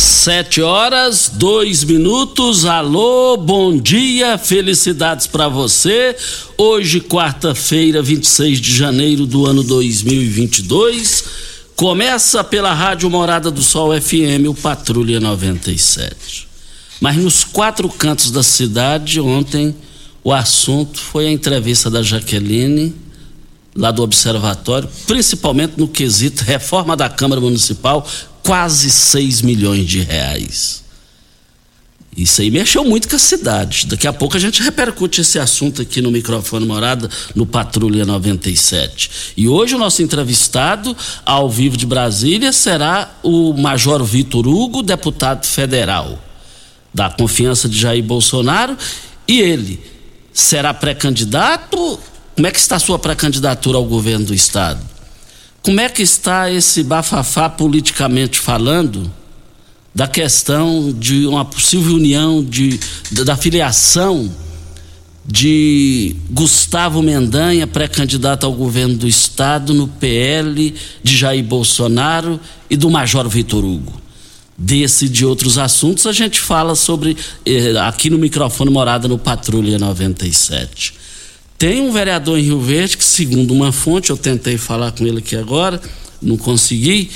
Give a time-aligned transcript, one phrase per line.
[0.00, 2.64] Sete horas, dois minutos.
[2.64, 6.16] Alô, bom dia, felicidades para você.
[6.56, 11.24] Hoje, quarta-feira, 26 de janeiro do ano 2022.
[11.76, 16.48] Começa pela Rádio Morada do Sol FM, o Patrulha 97.
[16.98, 19.76] Mas nos quatro cantos da cidade, ontem,
[20.24, 22.94] o assunto foi a entrevista da Jaqueline,
[23.76, 28.06] lá do Observatório, principalmente no quesito reforma da Câmara Municipal,
[28.42, 30.80] quase 6 milhões de reais.
[32.16, 33.86] Isso aí mexeu muito com a cidade.
[33.86, 39.32] Daqui a pouco a gente repercute esse assunto aqui no microfone morada no Patrulha 97.
[39.36, 45.46] E hoje o nosso entrevistado, ao vivo de Brasília, será o Major Vitor Hugo, deputado
[45.46, 46.18] federal
[46.92, 48.76] da confiança de Jair Bolsonaro.
[49.26, 49.80] E ele
[50.32, 51.98] será pré-candidato?
[52.34, 54.89] Como é que está a sua pré-candidatura ao governo do Estado?
[55.62, 59.12] Como é que está esse bafafá politicamente falando
[59.94, 62.80] da questão de uma possível união de,
[63.24, 64.30] da filiação
[65.26, 72.40] de Gustavo Mendanha, pré-candidato ao governo do estado, no PL de Jair Bolsonaro
[72.70, 74.00] e do Major Vitor Hugo?
[74.56, 79.18] Desse e de outros assuntos a gente fala sobre eh, aqui no microfone Morada no
[79.18, 80.99] Patrulha 97.
[81.60, 85.18] Tem um vereador em Rio Verde que, segundo uma fonte, eu tentei falar com ele
[85.18, 85.78] aqui agora,
[86.22, 87.10] não consegui,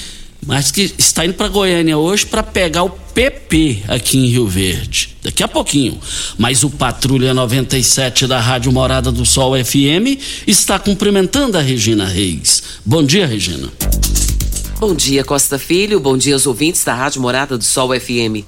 [0.46, 5.16] mas que está indo para Goiânia hoje para pegar o PP aqui em Rio Verde.
[5.22, 5.98] Daqui a pouquinho.
[6.36, 12.62] Mas o Patrulha 97 da Rádio Morada do Sol FM está cumprimentando a Regina Reis.
[12.84, 13.72] Bom dia, Regina.
[14.78, 15.98] Bom dia, Costa Filho.
[15.98, 18.44] Bom dia aos ouvintes da Rádio Morada do Sol FM.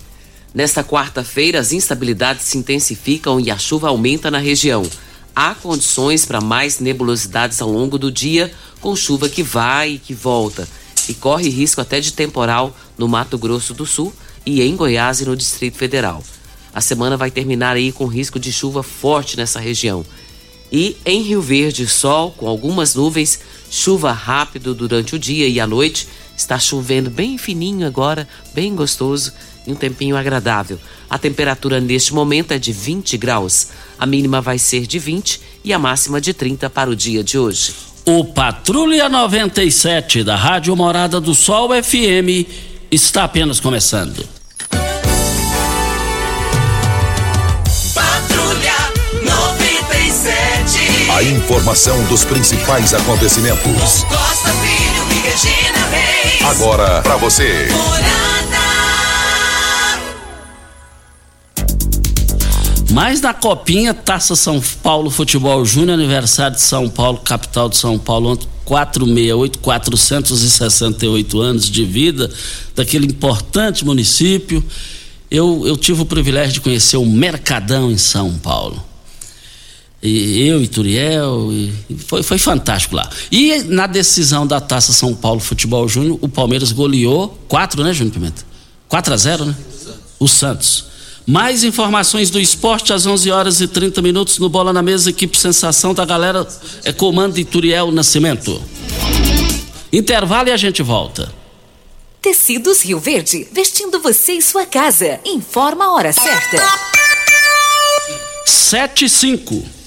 [0.55, 4.83] Nesta quarta-feira, as instabilidades se intensificam e a chuva aumenta na região
[5.37, 8.51] há condições para mais nebulosidades ao longo do dia,
[8.81, 10.67] com chuva que vai e que volta,
[11.07, 14.15] e corre risco até de temporal no Mato Grosso do Sul
[14.47, 16.25] e em Goiás e no Distrito Federal.
[16.73, 20.05] A semana vai terminar aí com risco de chuva forte nessa região.
[20.73, 23.39] E em Rio Verde, sol com algumas nuvens,
[23.71, 26.09] chuva rápido durante o dia e a noite.
[26.37, 29.33] Está chovendo bem fininho agora, bem gostoso
[29.67, 30.79] e um tempinho agradável.
[31.09, 33.69] A temperatura neste momento é de 20 graus.
[33.99, 37.39] A mínima vai ser de 20 e a máxima de 30 para o dia de
[37.39, 37.75] hoje.
[38.05, 42.47] O Patrulha 97 da Rádio Morada do Sol FM
[42.91, 44.25] está apenas começando.
[47.93, 48.75] Patrulha
[49.25, 51.11] 97.
[51.11, 54.05] A informação dos principais acontecimentos.
[54.05, 56.43] Costa Filho e Regina Reis.
[56.45, 57.69] Agora para você.
[57.73, 58.56] Morada.
[62.91, 67.99] Mais na Copinha, Taça São Paulo Futebol Júnior, aniversário de São Paulo, capital de São
[67.99, 72.31] Paulo, ontem 468, 468 anos de vida
[72.75, 74.65] daquele importante município.
[75.31, 78.83] Eu, eu tive o privilégio de conhecer o Mercadão em São Paulo.
[80.03, 81.49] E eu e Turiel,
[82.07, 83.09] foi, foi fantástico lá.
[83.31, 88.15] E na decisão da Taça São Paulo Futebol Júnior, o Palmeiras goleou 4, né, Júnior
[88.15, 88.45] Pimenta?
[88.89, 89.57] 4 a 0, né?
[90.19, 90.96] O Santos
[91.27, 95.37] Mais informações do esporte às 11 horas e 30 minutos no Bola na Mesa, equipe
[95.37, 96.47] Sensação da galera
[96.85, 98.63] é comando Ituriel Nascimento.
[99.93, 101.35] Intervalo e a gente volta.
[102.23, 105.19] Tecidos Rio Verde, vestindo você e sua casa.
[105.25, 106.63] Informa a hora certa.
[108.45, 109.76] 7 e 5.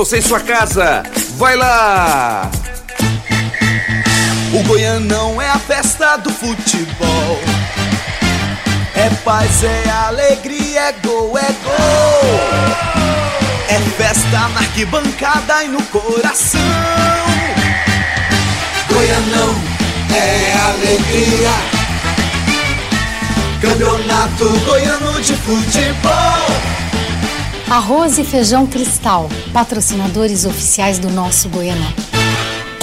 [0.00, 1.02] você em sua casa.
[1.36, 2.50] Vai lá!
[4.54, 7.38] O Goianão é a festa do futebol.
[8.94, 12.40] É paz, é alegria, é gol, é gol.
[13.68, 16.60] É festa na arquibancada e no coração.
[18.88, 19.54] Goianão
[20.16, 21.50] é alegria.
[23.60, 26.89] Campeonato Goiano de Futebol.
[27.70, 32.09] Arroz e feijão cristal, patrocinadores oficiais do nosso Goianão.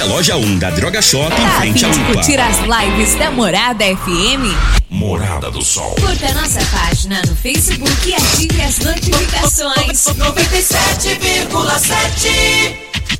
[0.00, 2.12] a loja 1 da Droga Shop em Tá frente à de Lupa.
[2.14, 4.54] curtir as lives da Morada FM?
[4.90, 5.94] Morada do Sol.
[6.00, 10.04] Curta nossa página no Facebook e ative as notificações.
[10.04, 12.85] 97,7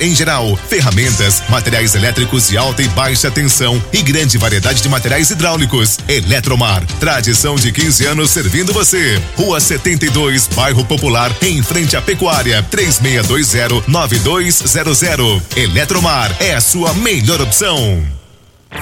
[0.00, 5.30] em geral, ferramentas, materiais elétricos de alta e baixa tensão e grande variedade de materiais
[5.30, 5.98] hidráulicos.
[6.08, 9.22] Eletromar, tradição de 15 anos servindo você.
[9.36, 15.40] Rua 72, Bairro Popular, em frente à Pecuária, 3620-9200.
[15.56, 18.04] Eletromar é a sua melhor opção.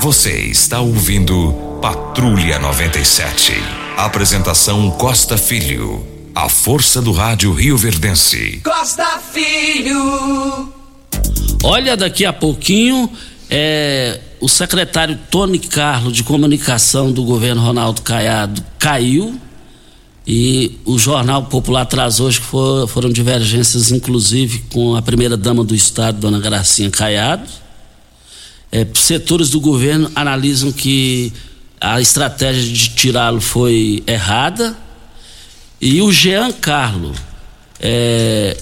[0.01, 3.53] Você está ouvindo Patrulha 97.
[3.99, 6.07] Apresentação Costa Filho.
[6.35, 8.61] A força do rádio Rio Verdense.
[8.63, 10.76] Costa Filho
[11.63, 13.11] Olha, daqui a pouquinho,
[13.51, 19.39] é, o secretário Tony Carlos de Comunicação do governo Ronaldo Caiado caiu
[20.27, 25.75] e o Jornal Popular traz hoje que for- foram divergências, inclusive, com a primeira-dama do
[25.75, 27.49] Estado, dona Gracinha Caiado.
[28.73, 31.33] É, setores do governo analisam que
[31.81, 34.77] a estratégia de tirá-lo foi errada.
[35.81, 37.13] E o Jean Carlo,
[37.79, 38.57] é,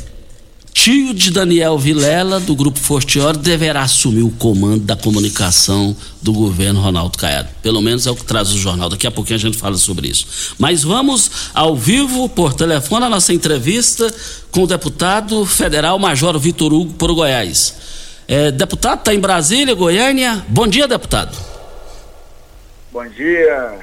[0.74, 6.80] tio de Daniel Vilela, do Grupo Fortiori, deverá assumir o comando da comunicação do governo
[6.80, 7.48] Ronaldo Caiado.
[7.62, 8.90] Pelo menos é o que traz o jornal.
[8.90, 10.54] Daqui a pouquinho a gente fala sobre isso.
[10.58, 14.12] Mas vamos ao vivo, por telefone, a nossa entrevista
[14.50, 17.76] com o deputado federal Major Vitor Hugo, por Goiás.
[18.26, 20.44] É, deputado, está em Brasília, Goiânia.
[20.48, 21.38] Bom dia, deputado.
[22.92, 23.78] Bom dia,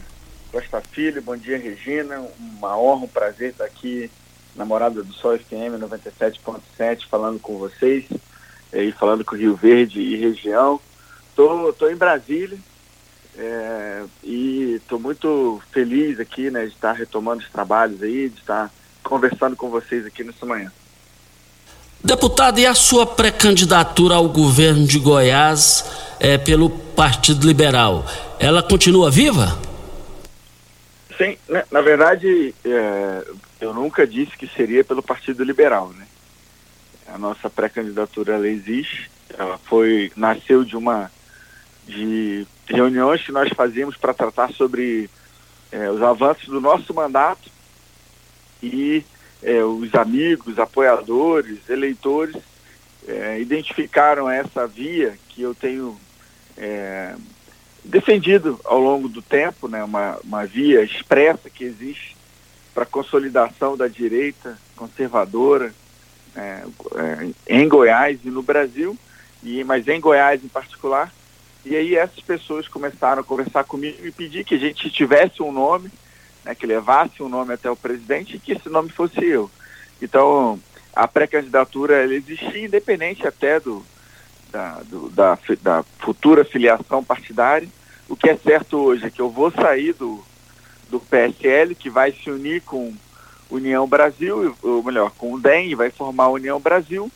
[0.52, 2.22] Costa Filho, bom dia, Regina.
[2.38, 4.10] Uma honra, um prazer estar aqui
[4.56, 8.06] na Morada do Sol FM 97.7 falando com vocês
[8.74, 10.80] e falando com Rio Verde e região.
[11.36, 12.58] Tô, tô em Brasília
[13.38, 18.72] eh, e estou muito feliz aqui né, de estar retomando os trabalhos aí, de estar
[19.04, 20.72] conversando com vocês aqui nessa manhã.
[22.04, 25.86] Deputado, e a sua pré-candidatura ao governo de Goiás
[26.20, 28.06] é, pelo Partido Liberal?
[28.40, 29.58] Ela continua viva?
[31.18, 33.24] Sim, né, na verdade, é,
[33.62, 36.08] eu nunca disse que seria pelo Partido Liberal, né?
[37.08, 41.12] A nossa pré-candidatura ela existe, ela foi nasceu de uma
[41.86, 45.10] de reuniões que nós fazíamos para tratar sobre
[45.72, 47.50] é, os avanços do nosso mandato
[48.62, 49.04] e
[49.44, 52.36] é, os amigos, apoiadores, eleitores
[53.08, 56.00] é, identificaram essa via que eu tenho
[56.58, 57.16] é,
[57.84, 62.16] defendido ao longo do tempo, né, uma, uma via expressa que existe
[62.74, 65.74] para consolidação da direita conservadora
[66.36, 66.64] é,
[66.96, 68.98] é, em Goiás e no Brasil,
[69.44, 71.14] e, mas em Goiás em particular.
[71.66, 75.52] E aí essas pessoas começaram a conversar comigo e pedir que a gente tivesse um
[75.52, 75.92] nome,
[76.44, 79.50] né, que levasse um nome até o presidente e que esse nome fosse eu.
[80.02, 80.60] Então,
[80.94, 83.86] a pré-candidatura existia independente até do,
[84.50, 87.68] da, do, da, da futura filiação partidária.
[88.10, 90.24] O que é certo hoje é que eu vou sair do,
[90.92, 92.94] do PSL, que vai se unir com
[93.50, 97.10] União Brasil, ou melhor, com o DEM, vai formar a União Brasil.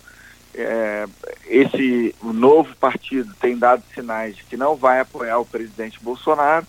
[0.53, 1.05] É,
[1.45, 6.65] esse novo partido tem dado sinais de que não vai apoiar o presidente Bolsonaro,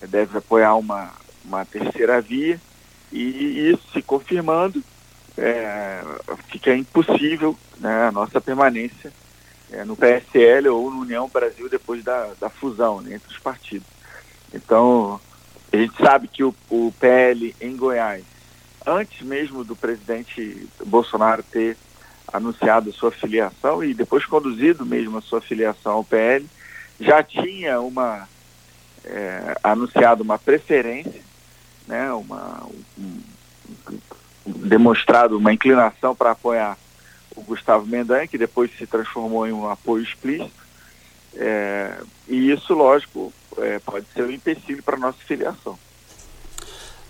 [0.00, 1.12] é, deve apoiar uma,
[1.44, 2.58] uma terceira via,
[3.12, 4.82] e isso se confirmando,
[5.36, 6.02] é,
[6.48, 9.12] fica impossível né, a nossa permanência
[9.70, 13.88] é, no PSL ou no União Brasil depois da, da fusão né, entre os partidos.
[14.54, 15.20] Então,
[15.72, 18.24] a gente sabe que o, o PL em Goiás,
[18.86, 21.76] antes mesmo do presidente Bolsonaro ter
[22.32, 26.46] anunciado sua filiação e depois conduzido mesmo a sua filiação ao PL,
[27.00, 28.28] já tinha uma
[29.04, 31.22] é, anunciado uma preferência,
[31.86, 32.66] né, uma,
[32.98, 33.20] um,
[34.46, 36.76] demonstrado uma inclinação para apoiar
[37.34, 40.65] o Gustavo Mendanha, que depois se transformou em um apoio explícito.
[41.38, 45.78] É, e isso, lógico, é, pode ser um empecilho para a nossa filiação.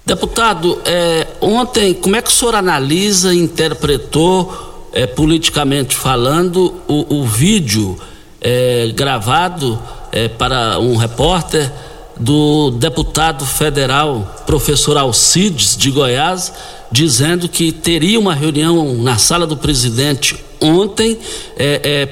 [0.04, 7.16] Deputado, é, ontem, como é que o senhor analisa e interpretou, é, politicamente falando, o,
[7.16, 7.99] o vídeo
[8.40, 11.73] é, gravado é, para um repórter
[12.18, 16.52] do deputado federal professor Alcides de Goiás,
[16.90, 21.18] dizendo que teria uma reunião na sala do presidente ontem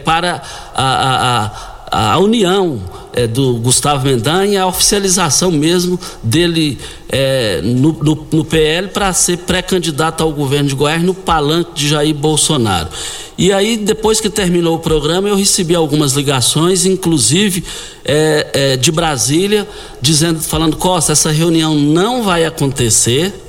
[0.04, 0.42] para
[0.74, 1.73] a, a, a
[2.18, 2.80] união
[3.12, 9.38] é, do Gustavo Mendanha, a oficialização mesmo dele é, no, no, no, PL para ser
[9.38, 12.88] pré-candidato ao governo de Goiás no palanque de Jair Bolsonaro.
[13.38, 17.64] E aí, depois que terminou o programa, eu recebi algumas ligações, inclusive
[18.04, 19.66] é, é, de Brasília,
[20.00, 23.43] dizendo, falando, Costa, essa reunião não vai acontecer.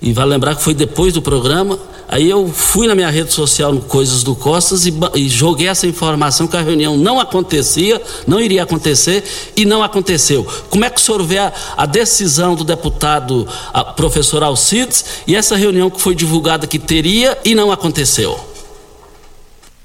[0.00, 3.72] E vai lembrar que foi depois do programa Aí eu fui na minha rede social
[3.72, 8.40] no Coisas do Costas e, e, joguei essa informação que a reunião não acontecia, não
[8.40, 9.24] iria acontecer
[9.56, 10.46] e não aconteceu.
[10.70, 15.34] Como é que o senhor vê a, a decisão do deputado a, professor Alcides e
[15.34, 18.38] essa reunião que foi divulgada que teria e não aconteceu?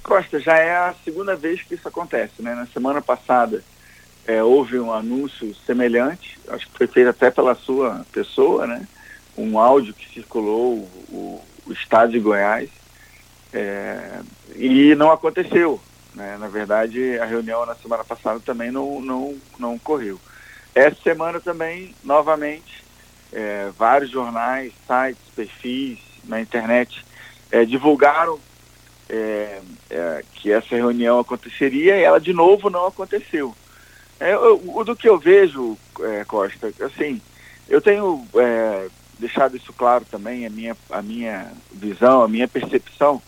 [0.03, 2.53] Costa, já é a segunda vez que isso acontece, né?
[2.53, 3.63] Na semana passada
[4.27, 8.85] é, houve um anúncio semelhante, acho que foi feito até pela sua pessoa, né?
[9.37, 12.69] Um áudio que circulou, o, o estado de Goiás,
[13.53, 14.21] é,
[14.55, 15.79] e não aconteceu.
[16.13, 16.37] Né?
[16.37, 20.19] Na verdade, a reunião na semana passada também não, não, não ocorreu.
[20.73, 22.83] Essa semana também, novamente,
[23.31, 27.03] é, vários jornais, sites, perfis na internet
[27.51, 28.39] é, divulgaram
[29.09, 33.55] é, é, que essa reunião aconteceria e ela de novo não aconteceu.
[34.19, 35.77] É, eu, do que eu vejo,
[36.27, 37.21] Costa, assim,
[37.67, 38.25] eu tenho
[39.21, 43.21] deixado isso claro também, a minha, a minha visão, a minha percepção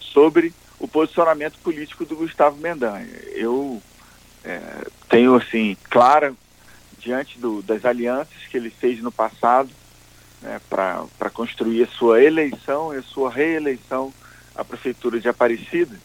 [0.00, 3.08] sobre o posicionamento político do Gustavo Mendanha.
[3.32, 3.80] Eu
[4.44, 4.60] é,
[5.08, 6.34] tenho, assim, clara,
[6.98, 9.70] diante do, das alianças que ele fez no passado,
[10.42, 14.12] né, para construir a sua eleição e a sua reeleição
[14.54, 15.96] à Prefeitura de Aparecida,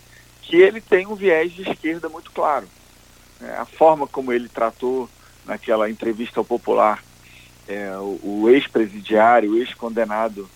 [0.43, 2.67] que ele tem um viés de esquerda muito claro.
[3.41, 5.09] É, a forma como ele tratou
[5.45, 7.03] naquela entrevista ao Popular
[7.71, 10.49] é, o, ex-presidiário, o ex-condenado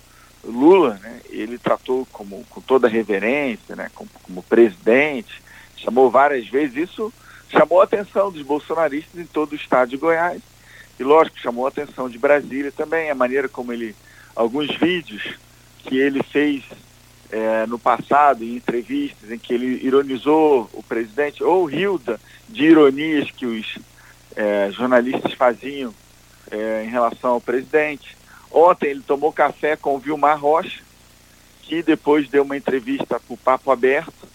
[0.43, 5.41] Lula, né, ele tratou como, com toda reverência, né, como, como presidente,
[5.77, 7.11] chamou várias vezes, isso
[7.49, 10.41] chamou a atenção dos bolsonaristas em todo o estado de Goiás,
[10.99, 13.95] e lógico, chamou a atenção de Brasília também, a maneira como ele,
[14.35, 15.35] alguns vídeos
[15.79, 16.63] que ele fez
[17.31, 21.99] é, no passado, em entrevistas, em que ele ironizou o presidente, ou riu
[22.47, 23.77] de ironias que os
[24.35, 25.93] é, jornalistas faziam
[26.51, 28.17] é, em relação ao presidente.
[28.51, 30.81] Ontem ele tomou café com o Vilmar Rocha,
[31.61, 34.27] que depois deu uma entrevista para o Papo Aberto,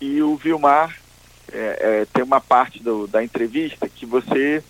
[0.00, 0.96] e o Vilmar
[1.52, 4.62] é, é, tem uma parte do, da entrevista que você,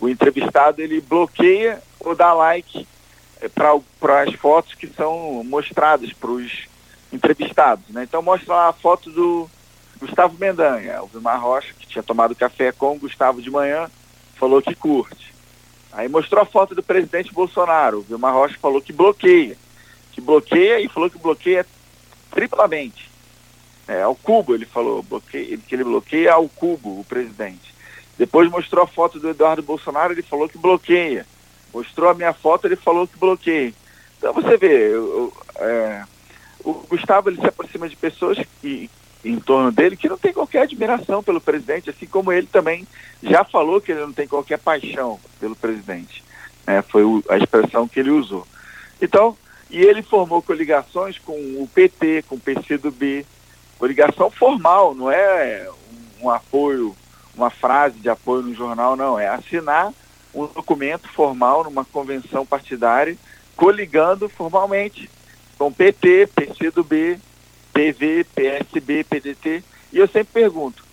[0.00, 2.86] o entrevistado, ele bloqueia ou dar like
[3.40, 6.68] é, para as fotos que são mostradas para os
[7.12, 7.88] entrevistados.
[7.88, 8.04] Né?
[8.04, 9.48] Então mostra lá a foto do
[9.98, 13.90] Gustavo Mendanha, o Vilmar Rocha, que tinha tomado café com o Gustavo de manhã,
[14.36, 15.27] falou que curte.
[15.92, 19.56] Aí mostrou a foto do presidente Bolsonaro, Vilmar Rocha falou que bloqueia.
[20.12, 21.66] Que bloqueia e falou que bloqueia
[22.30, 23.10] triplamente.
[23.86, 27.74] É, ao cubo, ele falou, bloqueia, que ele bloqueia ao cubo o presidente.
[28.18, 31.24] Depois mostrou a foto do Eduardo Bolsonaro, ele falou que bloqueia.
[31.72, 33.72] Mostrou a minha foto, ele falou que bloqueia.
[34.18, 36.04] Então você vê, eu, eu, é,
[36.64, 38.90] o Gustavo ele se aproxima de pessoas que,
[39.24, 42.86] em torno dele que não tem qualquer admiração pelo presidente, assim como ele também
[43.22, 46.22] já falou que ele não tem qualquer paixão pelo presidente.
[46.66, 48.46] É, foi o, a expressão que ele usou.
[49.00, 49.36] Então,
[49.70, 53.26] e ele formou coligações com o PT, com o PCdoB,
[53.78, 55.68] coligação formal, não é
[56.20, 56.96] um, um apoio,
[57.34, 59.92] uma frase de apoio no jornal, não, é assinar
[60.34, 63.16] um documento formal numa convenção partidária,
[63.56, 65.10] coligando formalmente
[65.58, 67.18] com PT, PCdoB,
[67.78, 69.62] PV, PSB, PDT.
[69.92, 70.84] E eu sempre pergunto,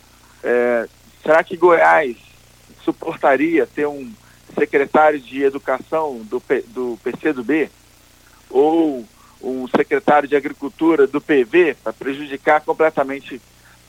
[0.44, 0.88] é,
[1.24, 2.16] será que Goiás
[2.84, 4.14] suportaria ter um
[4.54, 7.72] secretário de educação do, P, do PCdoB?
[8.52, 9.04] Ou
[9.42, 13.42] um secretário de agricultura do PV para prejudicar completamente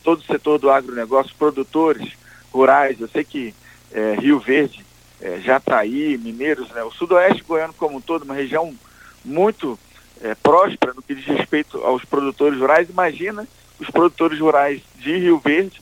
[0.02, 2.12] todo o setor do agronegócio, produtores
[2.50, 2.98] rurais.
[2.98, 3.54] Eu sei que
[3.92, 4.84] é, Rio Verde,
[5.20, 8.74] é, Jataí, Mineiros, né, o sudoeste goiano como um todo, uma região
[9.22, 9.78] muito
[10.22, 12.88] é, próspera no que diz respeito aos produtores rurais.
[12.88, 13.46] Imagina
[13.78, 15.80] os produtores rurais de Rio Verde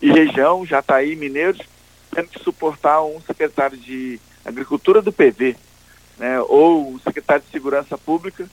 [0.00, 1.60] e região, Jataí, Mineiros,
[2.10, 5.56] tendo que suportar um secretário de Agricultura do PV,
[6.18, 8.48] né, ou um secretário de Segurança Pública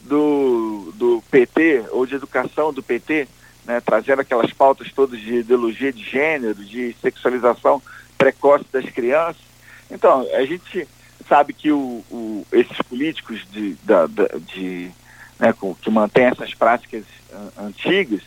[0.00, 3.28] do, do PT, ou de Educação do PT,
[3.66, 7.82] né, trazendo aquelas pautas todas de ideologia de gênero, de sexualização
[8.16, 9.42] precoce das crianças.
[9.90, 10.88] Então, a gente
[11.28, 14.90] sabe que o, o, esses políticos de, da, da, de,
[15.38, 17.04] né, que mantêm essas práticas
[17.58, 18.22] antigas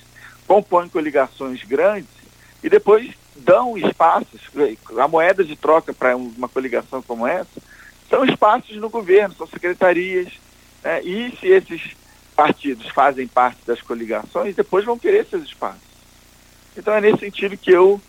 [0.45, 2.09] compõem coligações grandes
[2.63, 4.41] e depois dão espaços,
[4.97, 7.61] a moeda de troca para uma coligação como essa,
[8.09, 10.27] são espaços no governo, são secretarias,
[10.83, 11.95] né, e se esses
[12.35, 15.87] partidos fazem parte das coligações, depois vão querer esses espaços.
[16.75, 18.01] Então é nesse sentido que eu,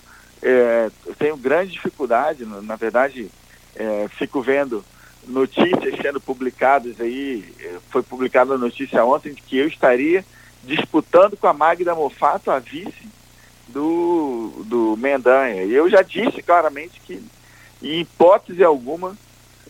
[0.42, 3.30] é, eu tenho grande dificuldade, na verdade,
[3.78, 4.84] é, fico vendo
[5.26, 10.24] notícias sendo publicadas aí, é, foi publicada a notícia ontem de que eu estaria
[10.64, 13.08] disputando com a Magda Mofato a vice
[13.68, 15.64] do, do Mendanha.
[15.64, 17.22] E eu já disse claramente que,
[17.82, 19.16] em hipótese alguma,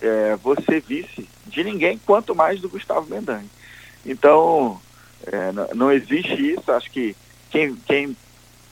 [0.01, 3.47] é, você vice de ninguém, quanto mais do Gustavo Mendanha.
[4.07, 4.81] Então,
[5.27, 6.71] é, não existe isso.
[6.73, 7.15] Acho que
[7.51, 8.17] quem, quem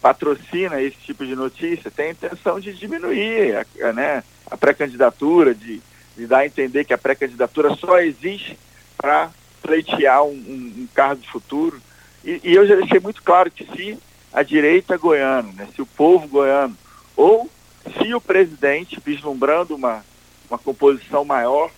[0.00, 5.54] patrocina esse tipo de notícia tem a intenção de diminuir a, a né, a pré-candidatura,
[5.54, 5.80] de,
[6.16, 8.58] de dar a entender que a pré-candidatura só existe
[8.96, 9.30] para
[9.62, 11.80] pleitear um, um, um, cargo de futuro.
[12.24, 13.98] E, e, eu já deixei muito claro que se
[14.32, 16.76] a direita goiana, né, se o povo goiano,
[17.16, 17.50] ou
[17.98, 20.04] se o presidente, vislumbrando uma,
[20.48, 21.70] uma composição maior,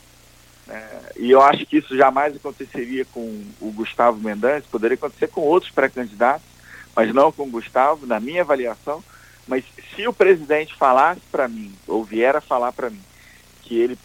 [0.66, 5.40] né, e eu acho que isso jamais aconteceria com o Gustavo Mendantes, poderia acontecer com
[5.40, 6.46] outros pré-candidatos,
[6.98, 9.04] mas não com o Gustavo, na minha avaliação,
[9.46, 9.62] mas
[9.94, 13.00] se o presidente falasse para mim, ou vier a falar para mim,
[13.62, 13.96] que ele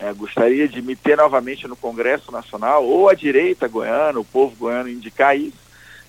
[0.00, 4.56] é, gostaria de me ter novamente no Congresso Nacional, ou a direita goiana, o povo
[4.56, 5.60] goiano indicar isso,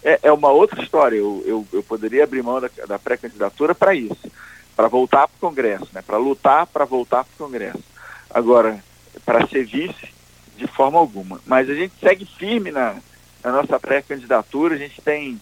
[0.03, 1.15] é, é uma outra história.
[1.15, 4.31] Eu, eu, eu, poderia abrir mão da, da pré-candidatura para isso,
[4.75, 7.83] para voltar para o Congresso, né, para lutar para voltar para o Congresso.
[8.31, 8.83] Agora,
[9.23, 10.09] para ser vice,
[10.57, 11.39] de forma alguma.
[11.45, 12.95] Mas a gente segue firme na,
[13.43, 15.39] na nossa pré-candidatura, a gente tem.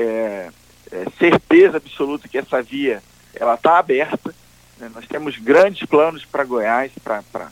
[0.00, 0.50] É,
[0.92, 3.02] é, certeza absoluta que essa via
[3.34, 4.32] ela está aberta.
[4.78, 4.88] Né?
[4.94, 7.50] Nós temos grandes planos para Goiás para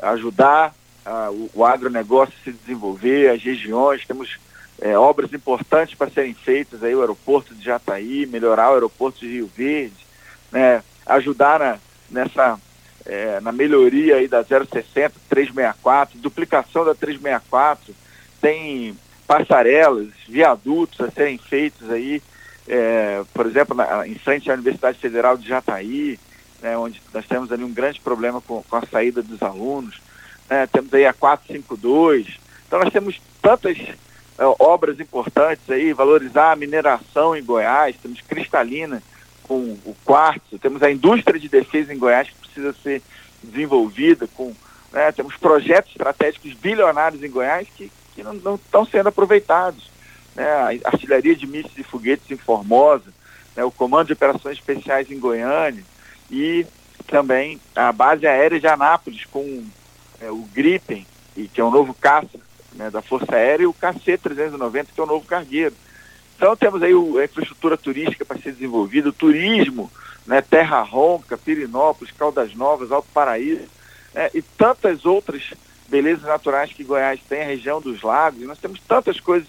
[0.00, 0.72] ajudar
[1.04, 4.38] a, o, o agronegócio a se desenvolver, as regiões, temos
[4.80, 9.26] é, obras importantes para serem feitas, aí o aeroporto de Jataí, melhorar o aeroporto de
[9.26, 10.06] Rio Verde,
[10.52, 10.82] né?
[11.06, 12.58] ajudar na, nessa,
[13.04, 17.94] é, na melhoria aí da 060, 364, duplicação da 364,
[18.40, 18.96] tem
[19.30, 22.20] passarelas, viadutos a serem feitos aí,
[22.66, 26.18] é, por exemplo, na, em frente à Universidade Federal de Jataí,
[26.60, 30.00] né, onde nós temos ali um grande problema com, com a saída dos alunos.
[30.48, 32.40] Né, temos aí a 452.
[32.66, 39.00] Então nós temos tantas é, obras importantes aí, valorizar a mineração em Goiás, temos cristalina
[39.44, 43.00] com o quartzo, temos a indústria de defesa em Goiás que precisa ser
[43.44, 44.52] desenvolvida, com,
[44.92, 49.90] né, temos projetos estratégicos bilionários em Goiás que, que não, estão sendo aproveitados
[50.34, 50.44] né,
[50.84, 53.12] a artilharia de mísseis e foguetes em Formosa,
[53.56, 55.84] né, o Comando de Operações Especiais em Goiânia
[56.30, 56.66] e
[57.06, 59.64] também a base aérea de Anápolis com
[60.20, 62.38] é, o Gripen, e, que é um novo caça
[62.72, 65.74] né, da Força Aérea, e o KC-390, que é o novo cargueiro.
[66.36, 69.90] Então temos aí o, a infraestrutura turística para ser desenvolvida, o turismo,
[70.26, 73.66] né, Terra Ronca, Pirinópolis, Caldas Novas, Alto Paraíso,
[74.14, 75.52] né, e tantas outras
[75.90, 79.48] belezas naturais que Goiás tem, a região dos lagos, nós temos tantas coisas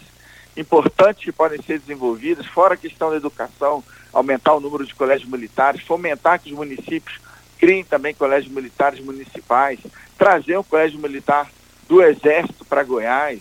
[0.58, 5.30] importantes que podem ser desenvolvidas, fora a questão da educação, aumentar o número de colégios
[5.30, 7.20] militares, fomentar que os municípios
[7.60, 9.80] criem também colégios militares municipais,
[10.18, 11.48] trazer um colégio militar
[11.88, 13.40] do Exército para Goiás.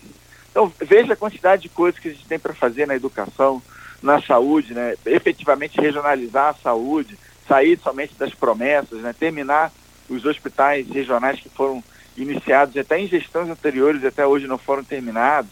[0.50, 3.62] Então, veja a quantidade de coisas que a gente tem para fazer na educação,
[4.02, 4.94] na saúde, né?
[5.06, 9.14] efetivamente regionalizar a saúde, sair somente das promessas, né?
[9.18, 9.72] terminar
[10.08, 11.82] os hospitais regionais que foram
[12.16, 15.50] iniciados até em gestões anteriores até hoje não foram terminados.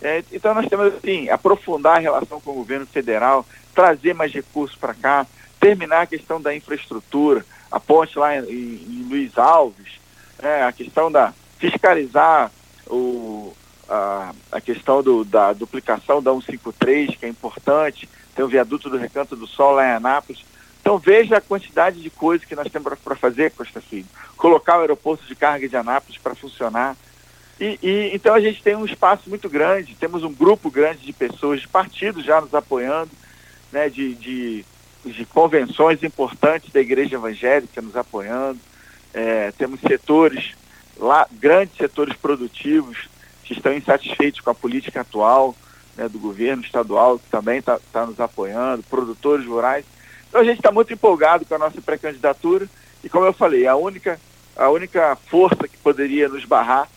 [0.00, 4.76] É, então nós temos assim, aprofundar a relação com o governo federal, trazer mais recursos
[4.76, 5.26] para cá,
[5.58, 9.98] terminar a questão da infraestrutura, a ponte lá em, em Luiz Alves,
[10.38, 12.50] é, a questão da fiscalizar
[12.86, 13.52] o,
[13.88, 18.96] a, a questão do, da duplicação da 153, que é importante, tem o viaduto do
[18.96, 20.44] Recanto do Sol lá em Anápolis.
[20.88, 24.06] Então veja a quantidade de coisas que nós temos para fazer, Costa Filho.
[24.38, 26.96] Colocar o aeroporto de carga de Anápolis para funcionar.
[27.60, 31.12] E, e, então a gente tem um espaço muito grande, temos um grupo grande de
[31.12, 33.10] pessoas, de partidos já nos apoiando,
[33.70, 34.64] né, de, de,
[35.04, 38.58] de convenções importantes da igreja evangélica nos apoiando.
[39.12, 40.54] É, temos setores
[40.96, 43.10] lá, grandes setores produtivos
[43.44, 45.54] que estão insatisfeitos com a política atual
[45.98, 49.84] né, do governo estadual, que também está tá nos apoiando, produtores rurais.
[50.28, 52.68] Então a gente está muito empolgado com a nossa pré-candidatura.
[53.02, 54.20] E como eu falei, a única,
[54.56, 56.88] a única força que poderia nos barrar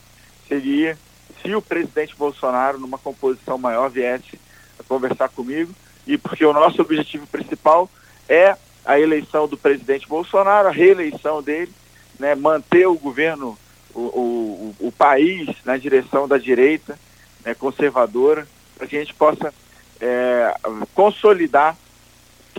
[0.48, 0.98] seria
[1.42, 4.40] se o presidente Bolsonaro, numa composição maior, viesse
[4.80, 5.74] a conversar comigo,
[6.06, 7.90] e porque o nosso objetivo principal
[8.28, 11.72] é a eleição do presidente Bolsonaro, a reeleição dele,
[12.20, 13.58] né, manter o governo,
[13.94, 16.98] o, o, o país na direção da direita
[17.46, 19.54] né, conservadora, para que a gente possa
[20.00, 20.54] é,
[20.94, 21.78] consolidar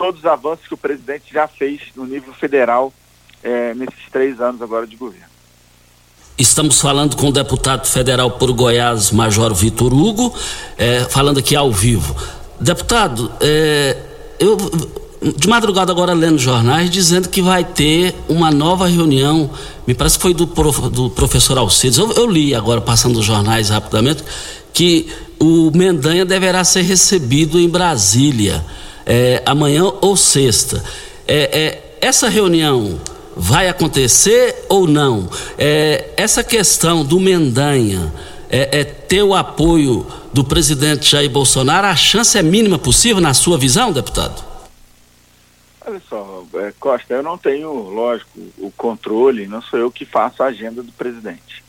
[0.03, 2.93] todos os avanços que o presidente já fez no nível federal
[3.41, 5.31] é, nesses três anos agora de governo.
[6.37, 10.35] Estamos falando com o deputado federal por Goiás, Major Vitor Hugo,
[10.77, 12.17] é, falando aqui ao vivo.
[12.59, 13.97] Deputado, é,
[14.41, 14.57] eu
[15.37, 19.49] de madrugada agora lendo jornais dizendo que vai ter uma nova reunião,
[19.87, 23.25] me parece que foi do, prof, do professor Alcides, eu, eu, li agora passando os
[23.25, 24.25] jornais rapidamente,
[24.73, 28.65] que o Mendanha deverá ser recebido em Brasília
[29.07, 30.83] é, amanhã ou sexta.
[31.27, 33.01] É, é, essa reunião
[33.37, 35.29] vai acontecer ou não?
[35.57, 38.13] É, essa questão do Mendanha
[38.51, 43.33] é, é, ter o apoio do presidente Jair Bolsonaro, a chance é mínima possível, na
[43.35, 44.45] sua visão, deputado?
[45.85, 46.45] Olha só,
[46.79, 50.93] Costa, eu não tenho, lógico, o controle, não sou eu que faço a agenda do
[50.93, 51.63] presidente.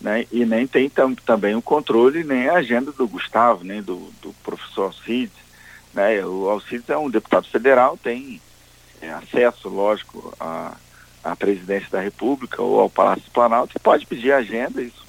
[0.00, 0.26] Né?
[0.32, 4.34] E nem tem tam, também o controle, nem a agenda do Gustavo, nem do, do
[4.42, 5.41] professor Alcides.
[5.92, 6.24] Né?
[6.24, 8.40] O Alcides é um deputado federal, tem
[9.00, 10.76] é, acesso, lógico, a
[11.22, 15.06] à presidência da República ou ao Palácio do Planalto, pode pedir agenda, isso,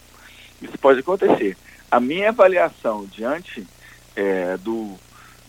[0.61, 1.57] isso pode acontecer.
[1.89, 3.65] A minha avaliação diante
[4.15, 4.95] é, do,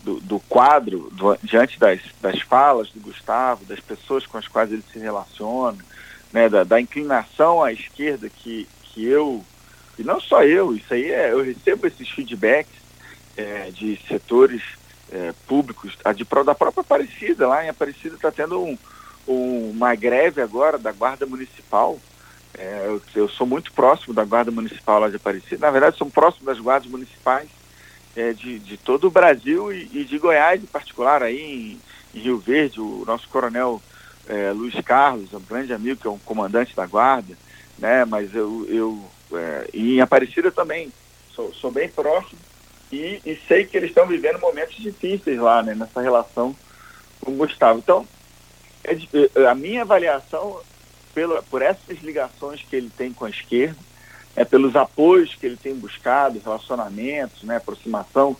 [0.03, 4.71] do, do, quadro, do, diante das, das falas do Gustavo, das pessoas com as quais
[4.71, 5.77] ele se relaciona,
[6.33, 9.43] né, da, da inclinação à esquerda que, que eu,
[9.99, 12.73] e não só eu, isso aí é, eu recebo esses feedbacks
[13.37, 14.63] é, de setores
[15.11, 18.77] é, públicos, a de, da própria Aparecida, lá em Aparecida está tendo um,
[19.27, 21.99] uma greve agora da Guarda Municipal.
[22.57, 25.65] É, eu, eu, sou muito próximo da Guarda Municipal lá de Aparecida.
[25.65, 27.49] Na verdade, sou próximo das guardas municipais
[28.15, 31.39] é, de, de todo o Brasil e, e, de Goiás em particular, aí
[32.13, 33.81] em, em Rio Verde, o nosso coronel
[34.27, 37.37] é, Luiz Carlos, um grande amigo que é um comandante da Guarda,
[37.77, 38.05] né?
[38.05, 40.91] Mas eu, eu é, e em Aparecida também
[41.31, 42.39] sou, sou bem próximo
[42.91, 45.73] e, e sei que eles estão vivendo momentos difíceis lá, né?
[45.75, 46.55] Nessa relação
[47.19, 47.79] com o Gustavo.
[47.79, 48.07] Então,
[48.83, 50.61] é, é, a minha avaliação,
[51.13, 53.77] pela, por essas ligações que ele tem com a esquerda,
[54.35, 58.35] é pelos apoios que ele tem buscado, relacionamentos, né, aproximação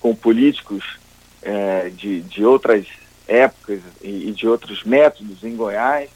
[0.00, 0.98] com políticos
[1.40, 2.86] é, de, de outras
[3.28, 6.10] épocas e, e, de outros métodos em Goiás,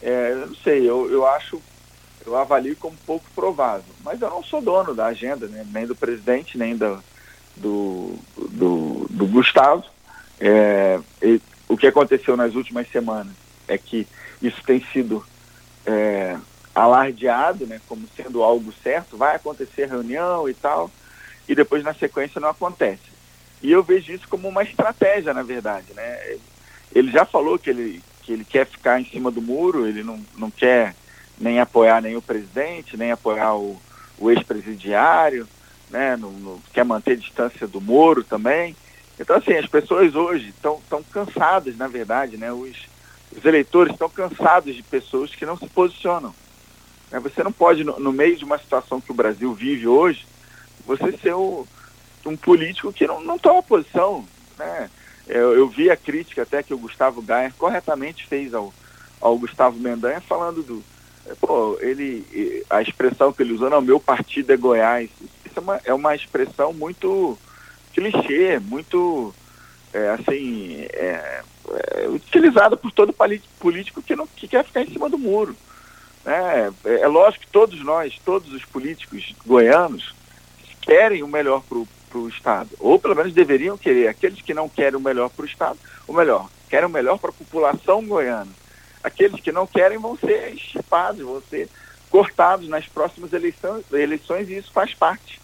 [0.00, 1.62] é, não sei, eu, eu acho,
[2.26, 3.94] eu avalio como pouco provável.
[4.02, 7.02] Mas eu não sou dono da agenda, né, nem do presidente, nem do,
[7.56, 9.84] do, do, do Gustavo.
[10.40, 10.98] É,
[11.68, 13.34] o que aconteceu nas últimas semanas
[13.68, 14.06] é que
[14.40, 15.24] isso tem sido
[15.86, 16.36] é,
[16.74, 20.90] alardeado né, como sendo algo certo, vai acontecer reunião e tal,
[21.48, 23.12] e depois na sequência não acontece.
[23.62, 25.86] E eu vejo isso como uma estratégia, na verdade.
[25.94, 26.38] Né?
[26.92, 30.20] Ele já falou que ele, que ele quer ficar em cima do muro, ele não,
[30.36, 30.94] não quer
[31.38, 33.80] nem apoiar nem o presidente, nem apoiar o,
[34.18, 35.46] o ex-presidiário,
[35.92, 38.74] né, no, no, quer manter distância do Moro também.
[39.20, 40.80] Então, assim, as pessoas hoje estão
[41.12, 42.50] cansadas, na verdade, né?
[42.50, 42.76] Os,
[43.36, 46.34] os eleitores estão cansados de pessoas que não se posicionam.
[47.10, 47.20] Né?
[47.20, 50.26] Você não pode, no, no, meio de uma situação que o Brasil vive hoje,
[50.86, 51.66] você ser o,
[52.24, 54.26] um político que não, não toma posição.
[54.58, 54.90] Né?
[55.28, 58.72] Eu, eu, vi a crítica até que o Gustavo Gaia corretamente fez ao,
[59.20, 60.82] ao Gustavo Mendanha falando do.
[61.40, 62.64] Pô, ele.
[62.68, 65.08] A expressão que ele usou, não, meu partido é Goiás.
[65.58, 67.38] É uma, é uma expressão muito
[67.92, 69.34] clichê, muito
[69.92, 73.14] é, assim, é, é, utilizada por todo
[73.58, 75.54] político que, não, que quer ficar em cima do muro.
[76.24, 80.14] É, é, é lógico que todos nós, todos os políticos goianos,
[80.80, 84.08] querem o melhor para o Estado, ou pelo menos deveriam querer.
[84.08, 87.30] Aqueles que não querem o melhor para o Estado, o melhor, querem o melhor para
[87.30, 88.50] a população goiana.
[89.02, 91.68] Aqueles que não querem vão ser estipados, vão ser
[92.08, 95.41] cortados nas próximas eleições, eleições e isso faz parte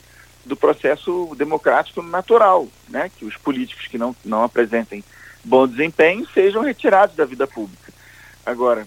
[0.48, 3.10] do processo democrático natural, né?
[3.16, 5.04] que os políticos que não, não apresentem
[5.44, 7.92] bom desempenho sejam retirados da vida pública.
[8.44, 8.86] Agora,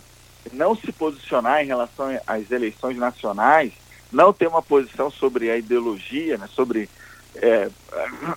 [0.51, 3.71] não se posicionar em relação às eleições nacionais,
[4.11, 6.89] não ter uma posição sobre a ideologia, né, sobre
[7.35, 7.69] é,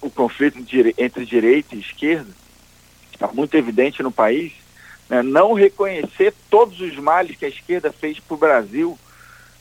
[0.01, 0.59] o conflito
[0.99, 2.31] entre direita e esquerda,
[3.13, 4.53] está muito evidente no país,
[5.09, 8.99] né, não reconhecer todos os males que a esquerda fez para o Brasil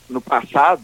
[0.10, 0.84] no passado,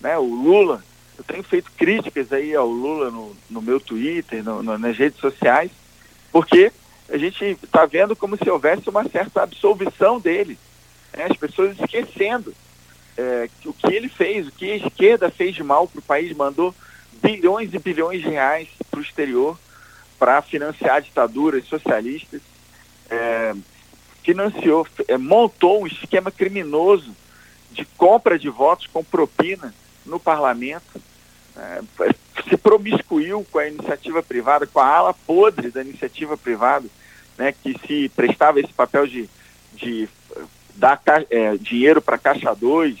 [0.00, 0.82] né, o Lula,
[1.20, 5.20] eu tenho feito críticas aí ao Lula no, no meu Twitter, no, no, nas redes
[5.20, 5.70] sociais,
[6.32, 6.72] porque
[7.10, 10.58] a gente está vendo como se houvesse uma certa absolvição dele
[11.12, 11.26] né?
[11.28, 12.54] as pessoas esquecendo
[13.18, 16.34] é, o que ele fez, o que a esquerda fez de mal para o país,
[16.34, 16.74] mandou
[17.22, 19.58] bilhões e bilhões de reais para o exterior
[20.18, 22.40] para financiar ditaduras socialistas,
[23.10, 23.54] é,
[24.22, 27.14] financiou, é, montou um esquema criminoso
[27.70, 29.74] de compra de votos com propina
[30.06, 31.09] no parlamento,
[32.48, 36.86] se promiscuiu com a iniciativa privada, com a ala podre da iniciativa privada,
[37.36, 39.28] né, que se prestava esse papel de,
[39.74, 40.08] de
[40.76, 42.98] dar é, dinheiro para Caixa 2,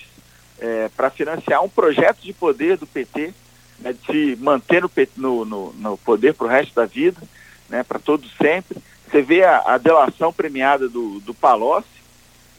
[0.60, 3.32] é, para financiar um projeto de poder do PT,
[3.78, 4.82] né, de se manter
[5.16, 7.20] no, no, no, poder para o resto da vida,
[7.68, 8.78] né, para todos sempre.
[9.10, 11.88] Você vê a, a, delação premiada do, do Palocci,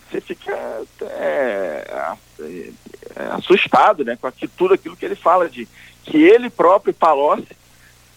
[0.09, 2.71] você fica é, é,
[3.31, 5.67] assustado né, com aquilo, tudo aquilo que ele fala de
[6.03, 7.47] que ele próprio, Palocci,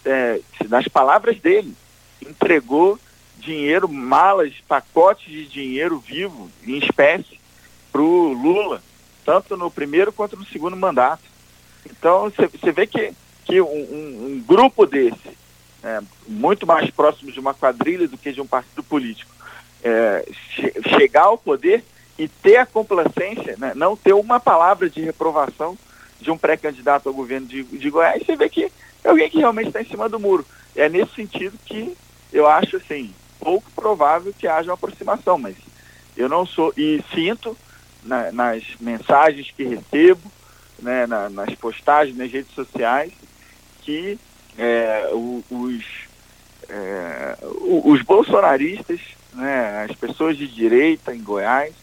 [0.05, 1.75] é, nas palavras dele,
[2.21, 2.99] entregou
[3.39, 7.39] dinheiro, malas, pacotes de dinheiro vivo, em espécie,
[7.93, 8.83] para o Lula,
[9.25, 11.23] tanto no primeiro quanto no segundo mandato.
[11.89, 13.13] Então, você vê que,
[13.45, 15.37] que um, um, grupo desse,
[15.83, 19.33] é, muito mais próximo de uma quadrilha do que de um partido político,
[19.83, 21.85] é, che chegar ao poder
[22.19, 25.77] e ter a complacência, né, não ter uma palavra de reprovação
[26.25, 29.69] de um pré-candidato ao governo de, de Goiás, você vê que é alguém que realmente
[29.69, 30.45] está em cima do muro.
[30.75, 31.95] É nesse sentido que
[32.33, 35.55] eu acho assim, pouco provável que haja uma aproximação, mas
[36.17, 37.57] eu não sou, e sinto
[38.03, 40.33] na, nas mensagens que recebo,
[40.81, 43.13] né, na, nas postagens nas redes sociais,
[43.83, 44.19] que
[44.57, 45.85] é, os,
[46.69, 49.01] é, os bolsonaristas,
[49.33, 51.75] né, as pessoas de direita em Goiás,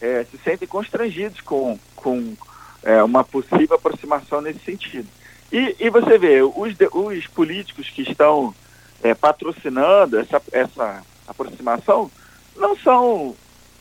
[0.00, 2.36] é, se sentem constrangidos com, com
[2.82, 5.08] é, uma possível aproximação nesse sentido.
[5.52, 8.54] E, e você vê, os, os políticos que estão
[9.02, 12.10] é, patrocinando essa, essa aproximação
[12.56, 13.34] não são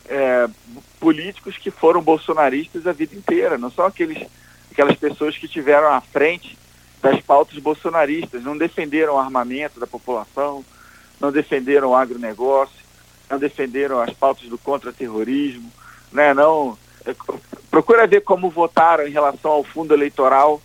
[0.08, 0.48] é,
[1.00, 4.28] políticos que foram bolsonaristas a vida inteira, não são aqueles,
[4.72, 6.58] aquelas pessoas que tiveram à frente
[7.02, 10.66] das pautas bolsonaristas, não defenderam o armamento da população,
[11.20, 12.76] não defenderam o agronegócio,
[13.30, 15.72] não defenderam as pautas do contra-terrorismo,
[16.12, 16.78] né, não,
[17.70, 20.62] procura ver como votaram em relação ao fundo eleitoral,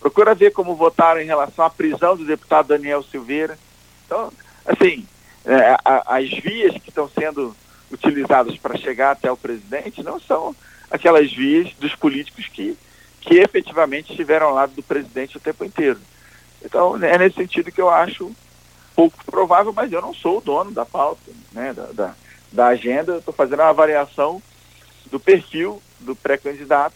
[0.00, 3.58] procura ver como votaram em relação à prisão do deputado Daniel Silveira,
[4.04, 4.32] então,
[4.64, 5.06] assim,
[5.44, 7.54] é, a, as vias que estão sendo
[7.90, 10.54] utilizadas para chegar até o presidente não são
[10.90, 12.76] aquelas vias dos políticos que,
[13.20, 16.00] que efetivamente estiveram ao lado do presidente o tempo inteiro.
[16.64, 18.34] Então, é nesse sentido que eu acho
[18.94, 22.14] pouco provável, mas eu não sou o dono da pauta, né, da, da,
[22.50, 24.42] da agenda, estou fazendo uma avaliação
[25.10, 26.94] do perfil do pré-candidato,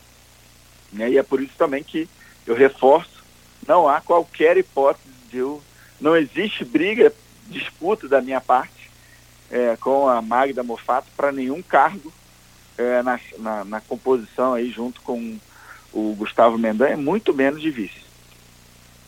[0.93, 2.09] né, e é por isso também que
[2.47, 3.23] eu reforço,
[3.67, 5.63] não há qualquer hipótese de eu
[6.01, 7.13] não existe briga,
[7.47, 8.91] disputa da minha parte
[9.51, 12.13] é, com a Magda Mofato para nenhum cargo
[12.79, 15.39] é, na, na, na, composição aí junto com
[15.93, 18.10] o Gustavo Mendanha, muito menos de vice.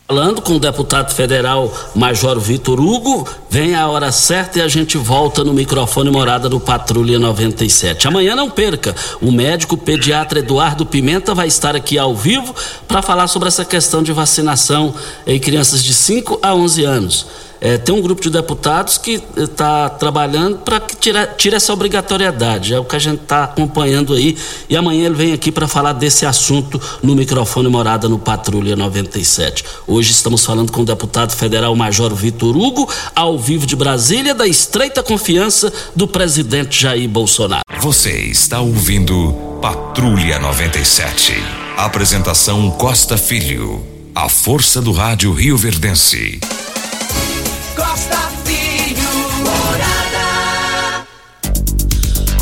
[0.05, 4.97] Falando com o deputado federal Major Vitor Hugo, vem a hora certa e a gente
[4.97, 8.09] volta no microfone morada do Patrulha 97.
[8.09, 12.53] Amanhã não perca, o médico pediatra Eduardo Pimenta vai estar aqui ao vivo
[12.85, 14.93] para falar sobre essa questão de vacinação
[15.25, 17.25] em crianças de 5 a 11 anos.
[17.63, 22.73] É, tem um grupo de deputados que está trabalhando para que tire, tire essa obrigatoriedade.
[22.73, 24.37] É o que a gente está acompanhando aí.
[24.69, 29.63] E amanhã ele vem aqui para falar desse assunto no microfone morada no Patrulha 97.
[29.87, 34.45] Hoje estamos falando com o deputado federal Major Vitor Hugo, ao vivo de Brasília, da
[34.45, 37.63] estreita confiança do presidente Jair Bolsonaro.
[37.79, 41.33] Você está ouvindo Patrulha 97.
[41.77, 43.81] Apresentação Costa Filho.
[44.13, 46.41] A força do rádio Rio Verdense.
[47.75, 49.09] Costa Filho,
[49.43, 51.05] morada.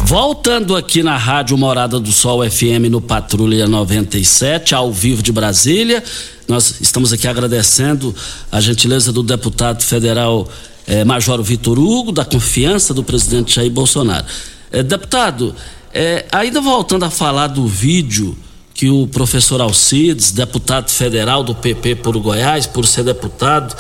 [0.06, 6.04] Voltando aqui na Rádio Morada do Sol FM no Patrulha 97, ao vivo de Brasília.
[6.48, 8.14] Nós estamos aqui agradecendo
[8.52, 10.50] a gentileza do deputado federal
[10.86, 14.26] eh, Major Vitor Hugo, da confiança do presidente Jair Bolsonaro.
[14.72, 15.56] Eh, deputado,
[15.94, 18.38] eh, ainda voltando a falar do vídeo
[18.74, 23.76] que o professor Alcides, deputado federal do PP por Goiás, por ser deputado,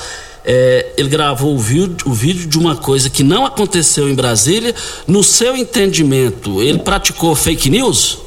[0.46, 4.74] é, ele gravou o vídeo, o vídeo de uma coisa que não aconteceu em Brasília.
[5.08, 8.20] No seu entendimento, ele praticou fake news?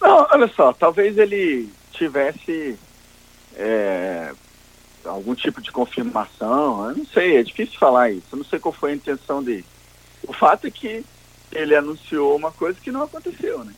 [0.00, 2.76] Não, olha só, talvez ele tivesse
[3.56, 4.32] é,
[5.04, 8.72] algum tipo de confirmação, eu não sei, é difícil falar isso, eu não sei qual
[8.72, 9.64] foi a intenção dele.
[10.26, 11.04] O fato é que
[11.50, 13.72] ele anunciou uma coisa que não aconteceu, né?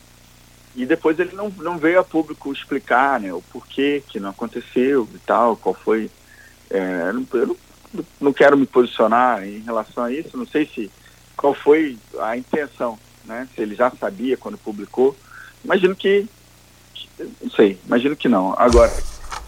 [0.75, 5.07] E depois ele não, não veio a público explicar né, o porquê que não aconteceu
[5.13, 6.09] e tal, qual foi.
[6.69, 7.57] É, eu, não, eu
[8.21, 10.89] não, quero me posicionar em relação a isso, não sei se
[11.35, 13.47] qual foi a intenção, né?
[13.53, 15.15] Se ele já sabia quando publicou.
[15.63, 16.25] Imagino que.
[17.41, 18.53] Não sei, imagino que não.
[18.57, 18.91] Agora,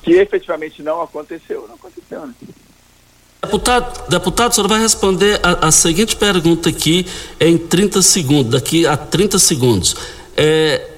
[0.02, 2.34] que efetivamente não aconteceu, não aconteceu, né?
[3.42, 7.06] Deputado, deputado, o senhor vai responder a, a seguinte pergunta aqui
[7.40, 9.96] em 30 segundos, daqui a 30 segundos.
[10.36, 10.93] É,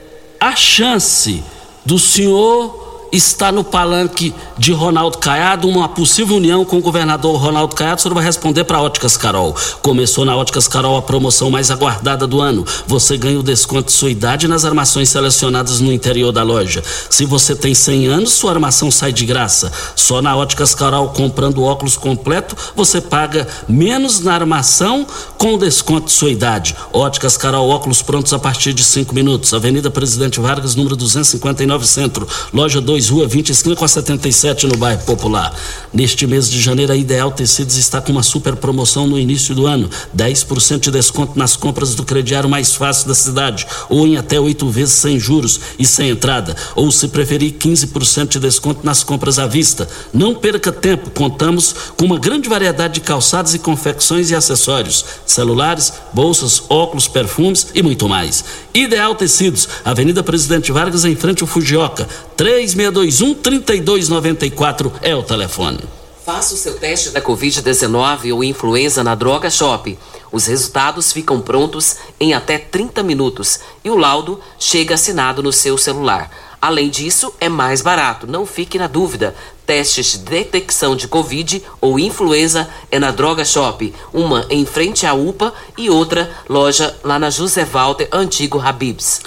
[0.46, 1.44] a chance
[1.84, 2.85] do senhor
[3.16, 8.02] estar no palanque de Ronaldo Caiado, uma possível união com o governador Ronaldo Caiado, o
[8.02, 9.56] senhor vai responder para Óticas Carol.
[9.82, 12.66] Começou na Óticas Carol a promoção mais aguardada do ano.
[12.88, 16.84] Você ganha o desconto de sua idade nas armações selecionadas no interior da loja.
[17.10, 19.72] Se você tem 100 anos, sua armação sai de graça.
[19.96, 25.06] Só na Óticas Carol, comprando óculos completo, você paga menos na armação
[25.38, 26.76] com desconto de sua idade.
[26.92, 29.54] Óticas Carol, óculos prontos a partir de 5 minutos.
[29.54, 32.28] Avenida Presidente Vargas, número 259 Centro.
[32.54, 35.54] Loja 2, Rua 20, esquina com a 77 no bairro Popular.
[35.94, 39.66] Neste mês de janeiro, a Ideal Tecidos está com uma super promoção no início do
[39.66, 39.90] ano.
[40.16, 43.66] 10% de desconto nas compras do crediário mais fácil da cidade.
[43.90, 46.56] Ou em até oito vezes sem juros e sem entrada.
[46.76, 49.88] Ou, se preferir, 15% de desconto nas compras à vista.
[50.14, 55.06] Não perca tempo, contamos com uma grande variedade de calçados e confecções e acessórios.
[55.26, 58.44] Celulares, bolsas, óculos, perfumes e muito mais.
[58.74, 62.08] Ideal Tecidos, Avenida Presidente Vargas, em frente ao Fujioka.
[62.38, 65.80] 3621 3294 é o telefone.
[66.26, 69.98] Faça o seu teste da Covid-19 ou influenza na Droga Shop.
[70.32, 75.78] Os resultados ficam prontos em até 30 minutos e o laudo chega assinado no seu
[75.78, 76.30] celular.
[76.62, 79.36] Além disso, é mais barato, não fique na dúvida.
[79.66, 85.14] Testes de detecção de Covid ou influenza é na Droga Shop, uma em frente à
[85.14, 89.22] UPA e outra loja lá na José Walter, antigo Habibs.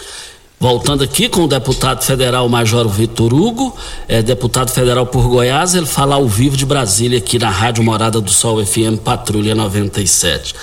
[0.61, 3.77] Voltando aqui com o deputado federal Major Vitor Hugo,
[4.09, 8.21] é, deputado federal por Goiás, ele fala ao vivo de Brasília aqui na Rádio Morada
[8.21, 10.57] do Sol FM Patrulha 97.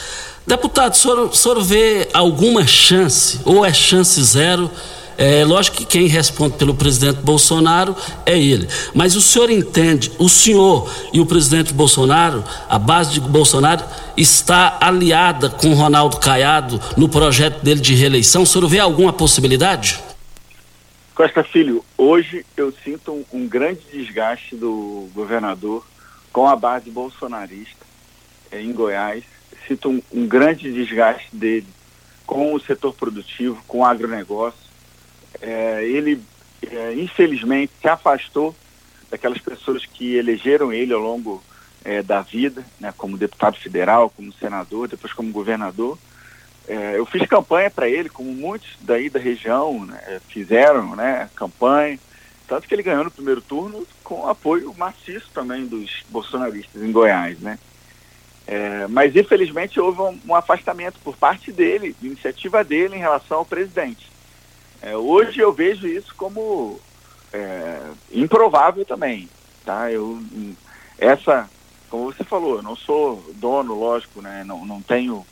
[0.45, 4.69] Deputado, o senhor, o senhor vê alguma chance, ou é chance zero?
[5.17, 7.95] É lógico que quem responde pelo presidente Bolsonaro
[8.25, 8.67] é ele.
[8.93, 13.83] Mas o senhor entende, o senhor e o presidente Bolsonaro, a base de Bolsonaro,
[14.17, 18.43] está aliada com Ronaldo Caiado no projeto dele de reeleição?
[18.43, 19.99] O senhor vê alguma possibilidade?
[21.15, 25.85] Costa Filho, hoje eu sinto um, um grande desgaste do governador
[26.33, 27.85] com a base bolsonarista
[28.51, 29.23] eh, em Goiás.
[29.65, 31.67] Sinto um, um grande desgaste dele
[32.25, 34.64] com o setor produtivo, com o agronegócio.
[35.45, 36.19] É, ele,
[36.65, 38.55] é, infelizmente, se afastou
[39.11, 41.43] daquelas pessoas que elegeram ele ao longo
[41.83, 45.99] é, da vida, né, como deputado federal, como senador, depois como governador.
[46.67, 51.99] É, eu fiz campanha para ele, como muitos daí da região né, fizeram né, campanha,
[52.47, 57.39] tanto que ele ganhou no primeiro turno com apoio maciço também dos bolsonaristas em Goiás.
[57.39, 57.59] Né?
[58.47, 63.45] É, mas infelizmente houve um, um, afastamento por parte dele, iniciativa dele em relação ao
[63.45, 64.14] presidente.
[64.85, 66.79] É, hoje eu vejo isso como
[67.33, 67.81] é,
[68.11, 69.27] improvável também,
[69.65, 69.91] tá?
[69.91, 70.21] Eu,
[70.99, 71.49] essa,
[71.89, 74.43] como você falou, eu não sou dono, lógico, né?
[74.45, 75.25] Não, não tenho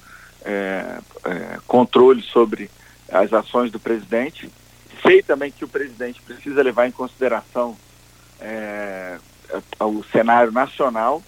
[0.43, 2.67] é, é, controle sobre
[3.07, 4.49] as ações do presidente.
[5.05, 7.77] Sei também que o presidente precisa levar em consideração
[8.41, 9.19] é,
[9.79, 11.21] o cenário nacional.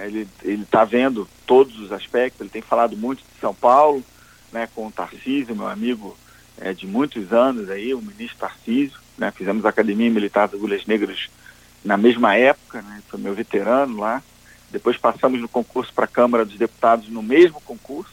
[0.00, 4.02] Ele está vendo todos os aspectos, ele tem falado muito de São Paulo,
[4.50, 6.16] né, com o Tarcísio, meu amigo
[6.60, 10.86] é, de muitos anos aí, o ministro Tarcísio, né, fizemos a Academia Militar das Agulhas
[10.86, 11.28] Negras
[11.84, 14.22] na mesma época, né, foi meu veterano lá.
[14.70, 18.12] Depois passamos no concurso para a Câmara dos Deputados no mesmo concurso,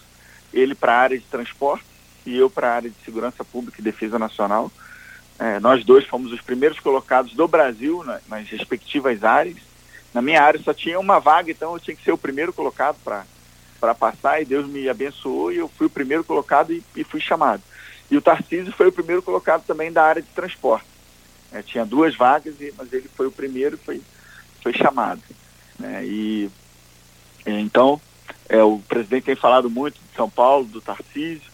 [0.54, 1.86] ele para a área de transporte
[2.26, 4.72] e eu para a área de segurança pública e defesa nacional.
[5.38, 9.58] É, nós dois fomos os primeiros colocados do Brasil né, nas respectivas áreas.
[10.14, 12.98] Na minha área só tinha uma vaga, então eu tinha que ser o primeiro colocado
[13.04, 17.22] para passar, e Deus me abençoou e eu fui o primeiro colocado e, e fui
[17.22, 17.62] chamado.
[18.10, 20.88] E o Tarcísio foi o primeiro colocado também da área de transporte.
[21.52, 24.02] É, tinha duas vagas, mas ele foi o primeiro e foi,
[24.62, 25.22] foi chamado.
[25.78, 26.06] Né?
[26.06, 26.52] E
[27.46, 28.00] então
[28.48, 31.50] é, o presidente tem falado muito de São Paulo, do Tarcísio,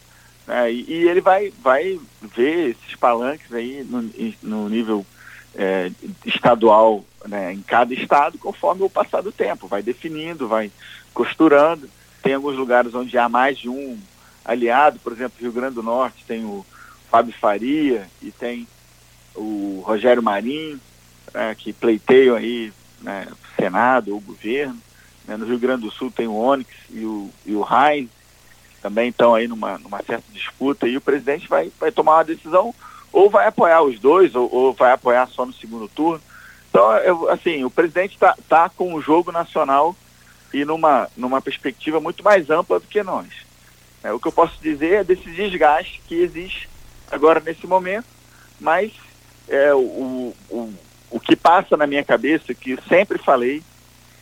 [0.47, 0.71] né?
[0.71, 4.01] e, e, ele vai, vai ver esses palanques aí no,
[4.43, 5.05] no nível
[5.53, 5.91] é,
[6.25, 10.71] estadual né, em cada estado conforme o passar do tempo, vai definindo, vai
[11.13, 11.89] costurando.
[12.21, 13.99] Tem alguns lugares onde há mais de um
[14.45, 16.65] aliado, por exemplo, Rio Grande do Norte tem o
[17.09, 18.67] Fábio Faria e tem
[19.35, 20.79] o Rogério Marinho,
[21.33, 22.71] né, que pleiteiam aí
[23.01, 24.77] né, o Senado ou o governo.
[25.27, 28.09] Né, no Rio Grande do Sul tem o Onyx e o, e o Heinz,
[28.81, 32.73] também estão aí numa, numa certa disputa, e o presidente vai, vai tomar uma decisão,
[33.11, 36.21] ou vai apoiar os dois, ou, ou vai apoiar só no segundo turno.
[36.69, 39.95] Então, eu, assim, o presidente está tá com o jogo nacional
[40.53, 43.25] e numa, numa perspectiva muito mais ampla do que nós.
[44.05, 46.69] É, o que eu posso dizer é desse desgaste que existe
[47.09, 48.05] agora nesse momento,
[48.59, 48.93] mas
[49.47, 50.73] é, o, o,
[51.09, 53.63] o que passa na minha cabeça, que eu sempre falei,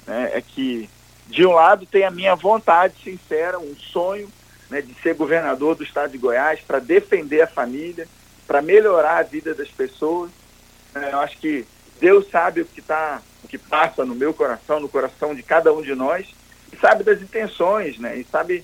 [0.08, 0.90] né, é que
[1.28, 4.32] de um lado tem a minha vontade sincera, um sonho
[4.70, 8.08] né, de ser governador do estado de Goiás para defender a família,
[8.48, 10.32] para melhorar a vida das pessoas.
[10.96, 11.66] É, eu acho que
[12.00, 15.74] Deus sabe o que tá, o que passa no meu coração, no coração de cada
[15.74, 16.34] um de nós,
[16.72, 18.18] e sabe das intenções, né?
[18.18, 18.64] E sabe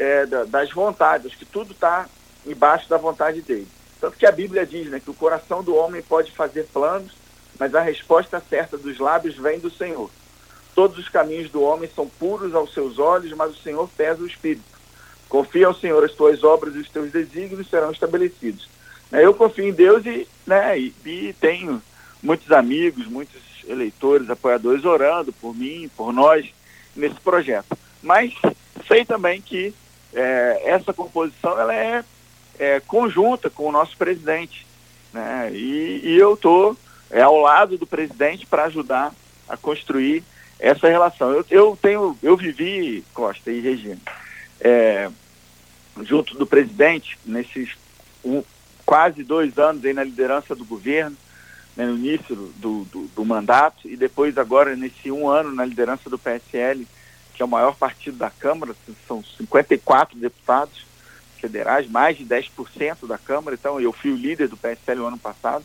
[0.00, 2.08] é, das vontades, que tudo está
[2.46, 3.68] embaixo da vontade dele.
[4.00, 7.12] Tanto que a Bíblia diz né, que o coração do homem pode fazer planos,
[7.58, 10.10] mas a resposta certa dos lábios vem do Senhor.
[10.74, 14.26] Todos os caminhos do homem são puros aos seus olhos, mas o Senhor pesa o
[14.26, 14.64] espírito.
[15.28, 18.70] Confia ao Senhor as tuas obras e os teus desígnios serão estabelecidos.
[19.10, 21.82] Né, eu confio em Deus e, né, e, e tenho
[22.22, 26.48] muitos amigos, muitos eleitores, apoiadores orando por mim, por nós,
[26.96, 27.76] nesse projeto.
[28.02, 28.32] Mas
[28.88, 29.74] sei também que
[30.14, 32.04] é, essa composição ela é,
[32.58, 34.66] é, conjunta com o nosso presidente.
[35.12, 35.50] Né?
[35.52, 36.76] E, e eu estou
[37.10, 39.12] é, ao lado do presidente para ajudar
[39.48, 40.22] a construir
[40.58, 41.30] essa relação.
[41.30, 43.98] Eu, eu, tenho, eu vivi, Costa e Regina,
[44.60, 45.10] é,
[46.02, 47.76] junto do presidente, nesses
[48.24, 48.42] um,
[48.84, 51.16] quase dois anos aí na liderança do governo,
[51.76, 56.10] né, no início do, do, do, mandato, e depois agora nesse um ano na liderança
[56.10, 56.86] do PSL,
[57.40, 58.76] que é o maior partido da Câmara,
[59.08, 60.84] são 54 deputados
[61.40, 65.16] federais, mais de 10% da Câmara, então eu fui o líder do PSL o ano
[65.16, 65.64] passado.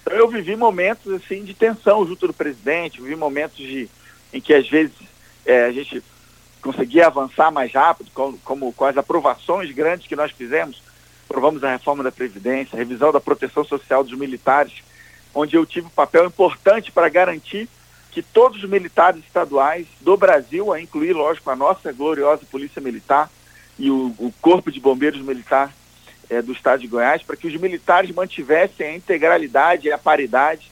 [0.00, 3.86] Então eu vivi momentos assim de tensão junto do presidente, vivi momentos de,
[4.32, 4.94] em que às vezes
[5.44, 6.02] é, a gente
[6.62, 10.82] conseguia avançar mais rápido, como, como com as aprovações grandes que nós fizemos,
[11.28, 14.72] aprovamos a reforma da Previdência, a revisão da proteção social dos militares,
[15.34, 17.68] onde eu tive um papel importante para garantir
[18.10, 23.30] que todos os militares estaduais do Brasil, a incluir, lógico, a nossa gloriosa Polícia Militar
[23.78, 25.72] e o, o Corpo de Bombeiros Militar
[26.28, 30.70] é, do Estado de Goiás, para que os militares mantivessem a integralidade e a paridade.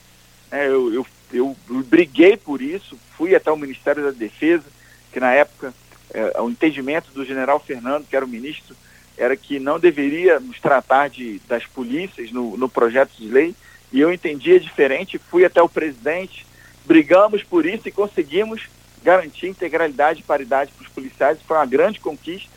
[0.50, 4.64] É, eu, eu, eu, briguei por isso, fui até o Ministério da Defesa,
[5.12, 5.74] que na época
[6.10, 8.76] é, o entendimento do general Fernando, que era o ministro,
[9.16, 13.54] era que não deveria nos tratar de, das polícias no, no projeto de lei,
[13.92, 16.46] e eu entendia diferente, fui até o presidente,
[16.88, 18.62] brigamos por isso e conseguimos
[19.02, 21.38] garantir integralidade e paridade para os policiais.
[21.46, 22.50] Foi uma grande conquista.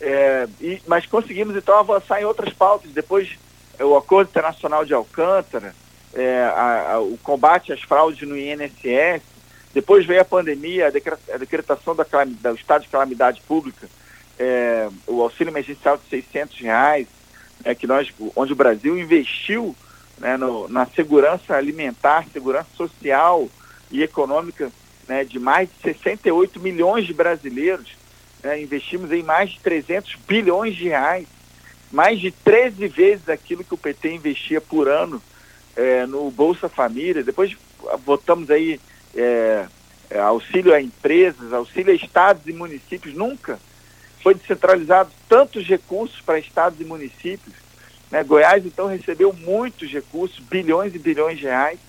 [0.00, 2.90] É, e, mas conseguimos então avançar em outras pautas.
[2.92, 3.30] Depois,
[3.80, 5.74] o Acordo Internacional de Alcântara,
[6.12, 9.22] é, a, a, o combate às fraudes no INSS.
[9.72, 13.88] Depois veio a pandemia, a, decretação da do estado de calamidade pública,
[14.38, 17.08] é, o auxílio emergencial de 600 reais,
[17.64, 19.74] é, que nós, onde o Brasil investiu
[20.24, 23.46] né, no, na segurança alimentar, segurança social
[23.90, 24.72] e econômica
[25.06, 27.90] né, de mais de 68 milhões de brasileiros.
[28.42, 31.26] Né, investimos em mais de 300 bilhões de reais,
[31.92, 35.22] mais de 13 vezes aquilo que o PT investia por ano
[35.76, 37.54] é, no Bolsa Família, depois
[38.06, 38.80] votamos aí
[39.14, 39.66] é,
[40.08, 43.60] é, auxílio a empresas, auxílio a estados e municípios, nunca
[44.22, 47.63] foi descentralizado tantos recursos para estados e municípios.
[48.14, 48.22] Né?
[48.22, 51.80] Goiás, então, recebeu muitos recursos, bilhões e bilhões de reais,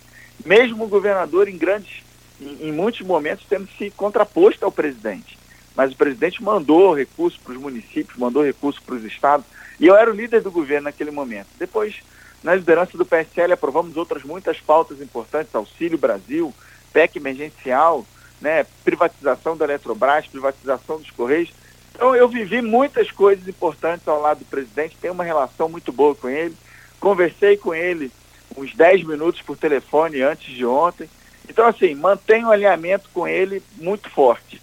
[0.43, 2.01] mesmo o governador, em grandes,
[2.41, 5.37] em, em muitos momentos, tendo se contraposto ao presidente.
[5.75, 9.45] Mas o presidente mandou recursos para os municípios, mandou recursos para os estados,
[9.79, 11.49] e eu era o líder do governo naquele momento.
[11.59, 11.97] Depois,
[12.41, 16.51] na liderança do PSL, aprovamos outras muitas pautas importantes, Auxílio Brasil,
[16.91, 18.03] PEC emergencial,
[18.41, 21.51] né, privatização da Eletrobras, privatização dos Correios.
[21.95, 26.13] Então eu vivi muitas coisas importantes ao lado do presidente, tenho uma relação muito boa
[26.13, 26.55] com ele.
[26.99, 28.11] Conversei com ele
[28.55, 31.09] uns 10 minutos por telefone antes de ontem.
[31.49, 34.61] Então, assim, mantenho um alinhamento com ele muito forte.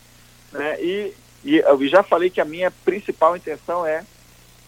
[0.53, 0.77] Né?
[0.83, 4.05] E, e eu já falei que a minha principal intenção é,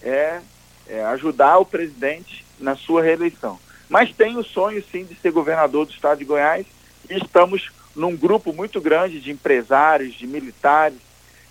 [0.03, 0.41] é,
[0.89, 3.59] é ajudar o presidente na sua reeleição.
[3.89, 6.67] Mas tenho o sonho, sim, de ser governador do estado de Goiás
[7.11, 10.99] e estamos num grupo muito grande de empresários, de militares,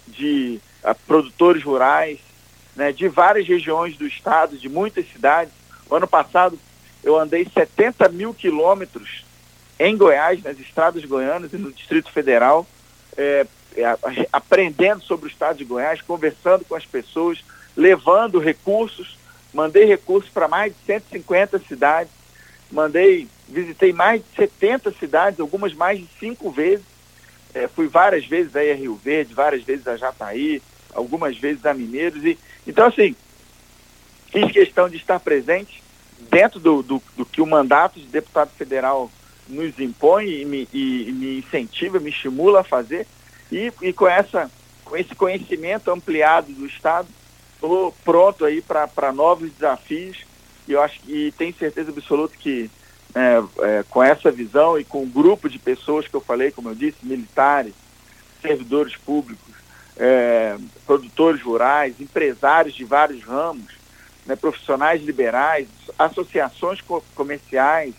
[0.07, 0.59] de
[1.07, 2.19] produtores rurais,
[2.75, 5.53] né, de várias regiões do estado, de muitas cidades.
[5.89, 6.57] O ano passado
[7.03, 9.23] eu andei 70 mil quilômetros
[9.79, 12.65] em Goiás, nas estradas goianas e no Distrito Federal,
[13.17, 13.97] é, é,
[14.31, 17.43] aprendendo sobre o estado de Goiás, conversando com as pessoas,
[17.75, 19.17] levando recursos.
[19.53, 22.11] Mandei recursos para mais de 150 cidades,
[22.71, 26.85] mandei visitei mais de 70 cidades, algumas mais de cinco vezes.
[27.53, 30.61] É, fui várias vezes aí a Rio Verde, várias vezes a Jataí,
[30.93, 32.23] algumas vezes a Mineiros.
[32.23, 32.37] E,
[32.67, 33.15] então, assim,
[34.31, 35.83] fiz questão de estar presente
[36.29, 39.11] dentro do, do, do que o mandato de deputado federal
[39.47, 43.05] nos impõe e me, e, e me incentiva, me estimula a fazer.
[43.51, 44.49] E, e com, essa,
[44.85, 47.07] com esse conhecimento ampliado do Estado,
[47.53, 50.25] estou pronto aí para novos desafios.
[50.67, 52.69] E eu acho que tenho certeza absoluta que
[53.15, 56.69] é, é, com essa visão e com um grupo de pessoas que eu falei, como
[56.69, 57.73] eu disse, militares,
[58.41, 59.53] servidores públicos,
[59.97, 63.73] é, produtores rurais, empresários de vários ramos,
[64.25, 65.67] né, profissionais liberais,
[65.97, 67.93] associações co comerciais,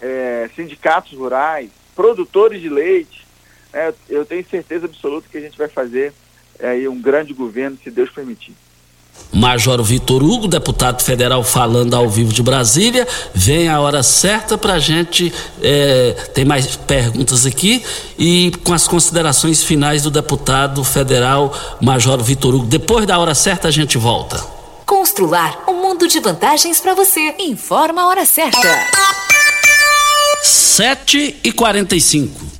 [0.00, 3.26] é, sindicatos rurais, produtores de leite.
[3.72, 6.12] Né, eu tenho certeza absoluta que a gente vai fazer
[6.58, 8.54] é, um grande governo, se Deus permitir.
[9.32, 13.06] Major Vitor Hugo, deputado federal, falando ao vivo de Brasília.
[13.34, 15.32] Vem a hora certa para a gente.
[15.62, 17.82] É, tem mais perguntas aqui
[18.18, 22.66] e com as considerações finais do deputado federal Major Vitor Hugo.
[22.66, 24.44] Depois da hora certa a gente volta.
[24.84, 27.34] Constrular um mundo de vantagens para você.
[27.38, 28.68] Informa a hora certa.
[30.42, 32.59] 7 e 45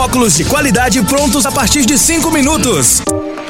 [0.01, 3.03] óculos de qualidade prontos a partir de cinco minutos.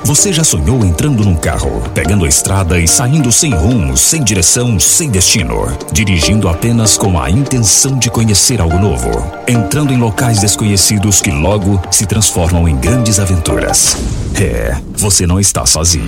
[0.03, 4.77] Você já sonhou entrando num carro, pegando a estrada e saindo sem rumo, sem direção,
[4.77, 9.09] sem destino, dirigindo apenas com a intenção de conhecer algo novo,
[9.47, 13.95] entrando em locais desconhecidos que logo se transformam em grandes aventuras?
[14.39, 16.05] É, você não está sozinho.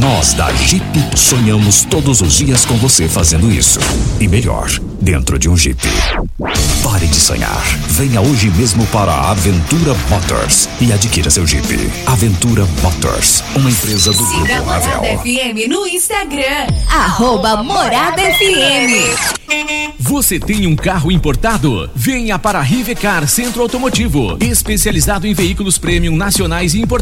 [0.00, 0.84] Nós da Jeep
[1.16, 3.78] sonhamos todos os dias com você fazendo isso.
[4.18, 5.80] E melhor, dentro de um Jeep.
[6.82, 7.62] Pare de sonhar.
[7.88, 11.90] Venha hoje mesmo para a Aventura Motors e adquira seu Jeep.
[12.06, 15.18] Aventura Motors, uma empresa do Siga Grupo Morada Ravel.
[15.18, 16.66] FM no Instagram.
[16.90, 19.42] Arroba Morada FM.
[19.98, 21.88] Você tem um carro importado?
[21.94, 27.01] Venha para a Rivecar Centro Automotivo, especializado em veículos premium nacionais e importados.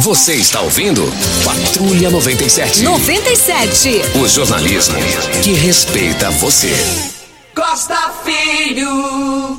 [0.00, 1.02] Você está ouvindo
[1.42, 2.82] Patrulha 97.
[2.82, 3.88] 97.
[4.22, 4.94] O jornalismo
[5.42, 6.70] que respeita você.
[7.54, 9.58] Costa Filho.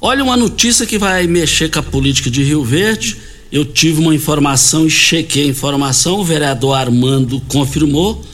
[0.00, 3.18] Olha uma notícia que vai mexer com a política de Rio Verde.
[3.52, 6.20] Eu tive uma informação e chequei a informação.
[6.20, 8.24] O vereador Armando confirmou.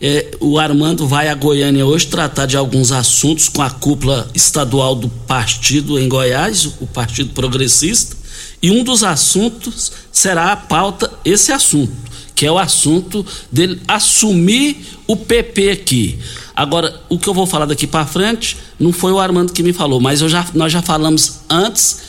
[0.00, 4.94] É, o Armando vai a Goiânia hoje tratar de alguns assuntos com a cúpula estadual
[4.94, 8.17] do partido em Goiás, o Partido Progressista.
[8.62, 11.92] E um dos assuntos será a pauta, esse assunto,
[12.34, 16.18] que é o assunto dele assumir o PP aqui.
[16.54, 19.72] Agora, o que eu vou falar daqui para frente não foi o Armando que me
[19.72, 22.00] falou, mas já, nós já falamos antes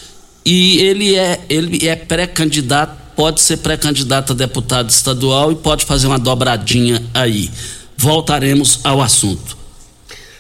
[0.43, 6.07] e ele é, ele é pré-candidato, pode ser pré-candidato a deputado estadual e pode fazer
[6.07, 7.51] uma dobradinha aí.
[7.95, 9.58] Voltaremos ao assunto.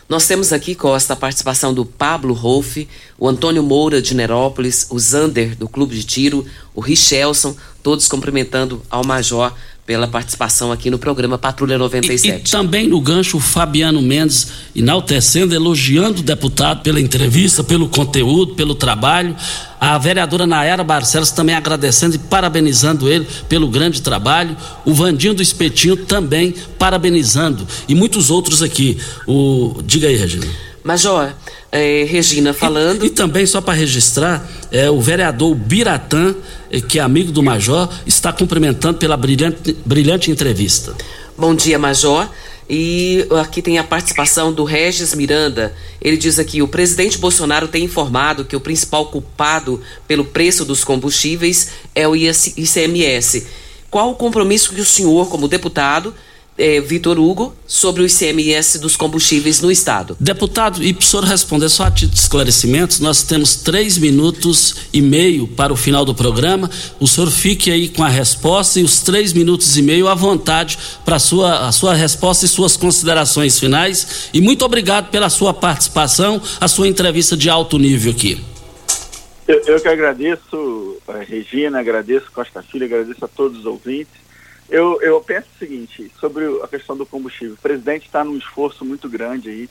[0.09, 4.97] Nós temos aqui, Costa, a participação do Pablo Rolfe, o Antônio Moura de Nerópolis, o
[4.97, 6.43] Zander do Clube de Tiro,
[6.73, 9.53] o Richelson, todos cumprimentando ao Major
[9.89, 12.27] pela participação aqui no programa Patrulha 97.
[12.27, 17.89] E, e também no gancho o Fabiano Mendes enaltecendo, elogiando o deputado pela entrevista, pelo
[17.89, 19.35] conteúdo, pelo trabalho.
[19.81, 24.55] A vereadora Nayara Barcelos também agradecendo e parabenizando ele pelo grande trabalho.
[24.85, 27.65] O Vandinho do Espetinho também parabenizando.
[27.87, 28.99] E muitos outros aqui.
[29.25, 29.81] O...
[29.83, 30.68] Diga aí, Regina.
[30.83, 31.33] Major,
[31.71, 33.03] é, Regina falando.
[33.03, 36.35] E, e também, só para registrar, é, o vereador Biratã,
[36.71, 40.95] é, que é amigo do Major, está cumprimentando pela brilhante, brilhante entrevista.
[41.37, 42.27] Bom dia, Major.
[42.69, 45.73] E aqui tem a participação do Regis Miranda.
[45.99, 50.83] Ele diz aqui: o presidente Bolsonaro tem informado que o principal culpado pelo preço dos
[50.83, 53.47] combustíveis é o ICMS.
[53.89, 56.13] Qual o compromisso que o senhor, como deputado,
[56.59, 60.15] eh, Vitor Hugo sobre o ICMS dos combustíveis no estado.
[60.19, 64.75] Deputado, e para o senhor responder só a título de esclarecimentos, nós temos três minutos
[64.93, 66.69] e meio para o final do programa.
[66.99, 70.77] O senhor fique aí com a resposta e os três minutos e meio à vontade
[71.05, 74.29] para a sua, a sua resposta e suas considerações finais.
[74.33, 78.43] E muito obrigado pela sua participação, a sua entrevista de alto nível aqui.
[79.47, 84.28] Eu, eu que agradeço, eh, Regina, agradeço Costa Filho, agradeço a todos os ouvintes
[84.69, 87.55] eu, eu penso o seguinte, sobre a questão do combustível.
[87.55, 89.69] O presidente está num esforço muito grande aí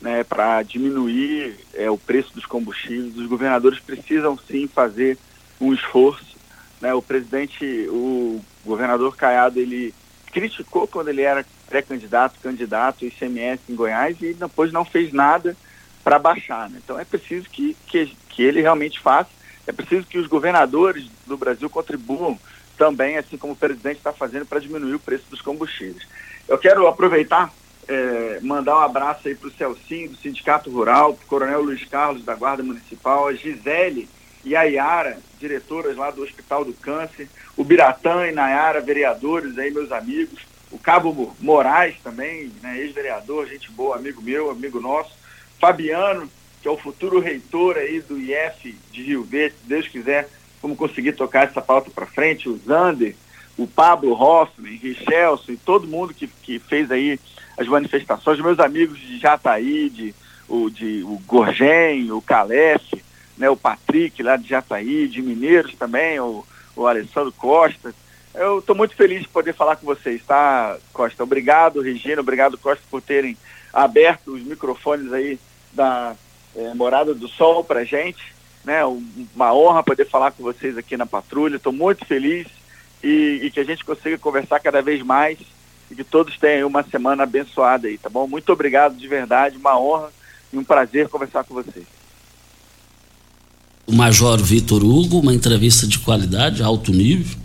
[0.00, 3.16] né, para diminuir é, o preço dos combustíveis.
[3.16, 5.18] Os governadores precisam sim fazer
[5.60, 6.36] um esforço.
[6.80, 6.92] Né?
[6.92, 9.94] O presidente, o governador Caiado, ele
[10.30, 15.56] criticou quando ele era pré-candidato, candidato ICMS em Goiás e depois não fez nada
[16.02, 16.68] para baixar.
[16.68, 16.80] Né?
[16.84, 19.30] Então é preciso que, que, que ele realmente faça.
[19.66, 22.38] É preciso que os governadores do Brasil contribuam
[22.76, 26.06] também, assim como o presidente está fazendo para diminuir o preço dos combustíveis.
[26.48, 27.52] Eu quero aproveitar,
[27.88, 31.84] é, mandar um abraço aí para o Celcinho, do Sindicato Rural, para o Coronel Luiz
[31.84, 34.08] Carlos, da Guarda Municipal, a Gisele
[34.44, 39.70] e a Yara, diretoras lá do Hospital do Câncer, o Biratã e Nayara, vereadores aí,
[39.70, 45.16] meus amigos, o Cabo Moraes também, né, ex-vereador, gente boa, amigo meu, amigo nosso,
[45.58, 46.28] Fabiano,
[46.60, 50.28] que é o futuro reitor aí do IF de Rio Verde, se Deus quiser,
[50.64, 53.14] como conseguir tocar essa pauta para frente, o Zander,
[53.58, 57.20] o Pablo Hoffman, Richelson e todo mundo que, que fez aí
[57.58, 60.14] as manifestações, meus amigos de Jataí, de,
[60.48, 62.94] o, de, o Gorgen, o Calef,
[63.36, 66.42] né, o Patrick lá de Jataí, de Mineiros também, o,
[66.74, 67.94] o Alessandro Costa.
[68.34, 71.22] Eu estou muito feliz de poder falar com vocês, tá, Costa?
[71.22, 73.36] Obrigado, Regina, obrigado, Costa, por terem
[73.70, 75.38] aberto os microfones aí
[75.74, 76.16] da
[76.56, 78.33] é, Morada do Sol para gente
[78.64, 78.84] né?
[79.34, 81.56] Uma honra poder falar com vocês aqui na patrulha.
[81.56, 82.46] Estou muito feliz
[83.02, 85.38] e, e, que a gente consiga conversar cada vez mais
[85.90, 88.26] e que todos tenham uma semana abençoada aí, tá bom?
[88.26, 90.10] Muito obrigado de verdade, uma honra
[90.52, 91.84] e um prazer conversar com vocês.
[93.86, 97.36] O Major Vitor Hugo, uma entrevista de qualidade, alto nível.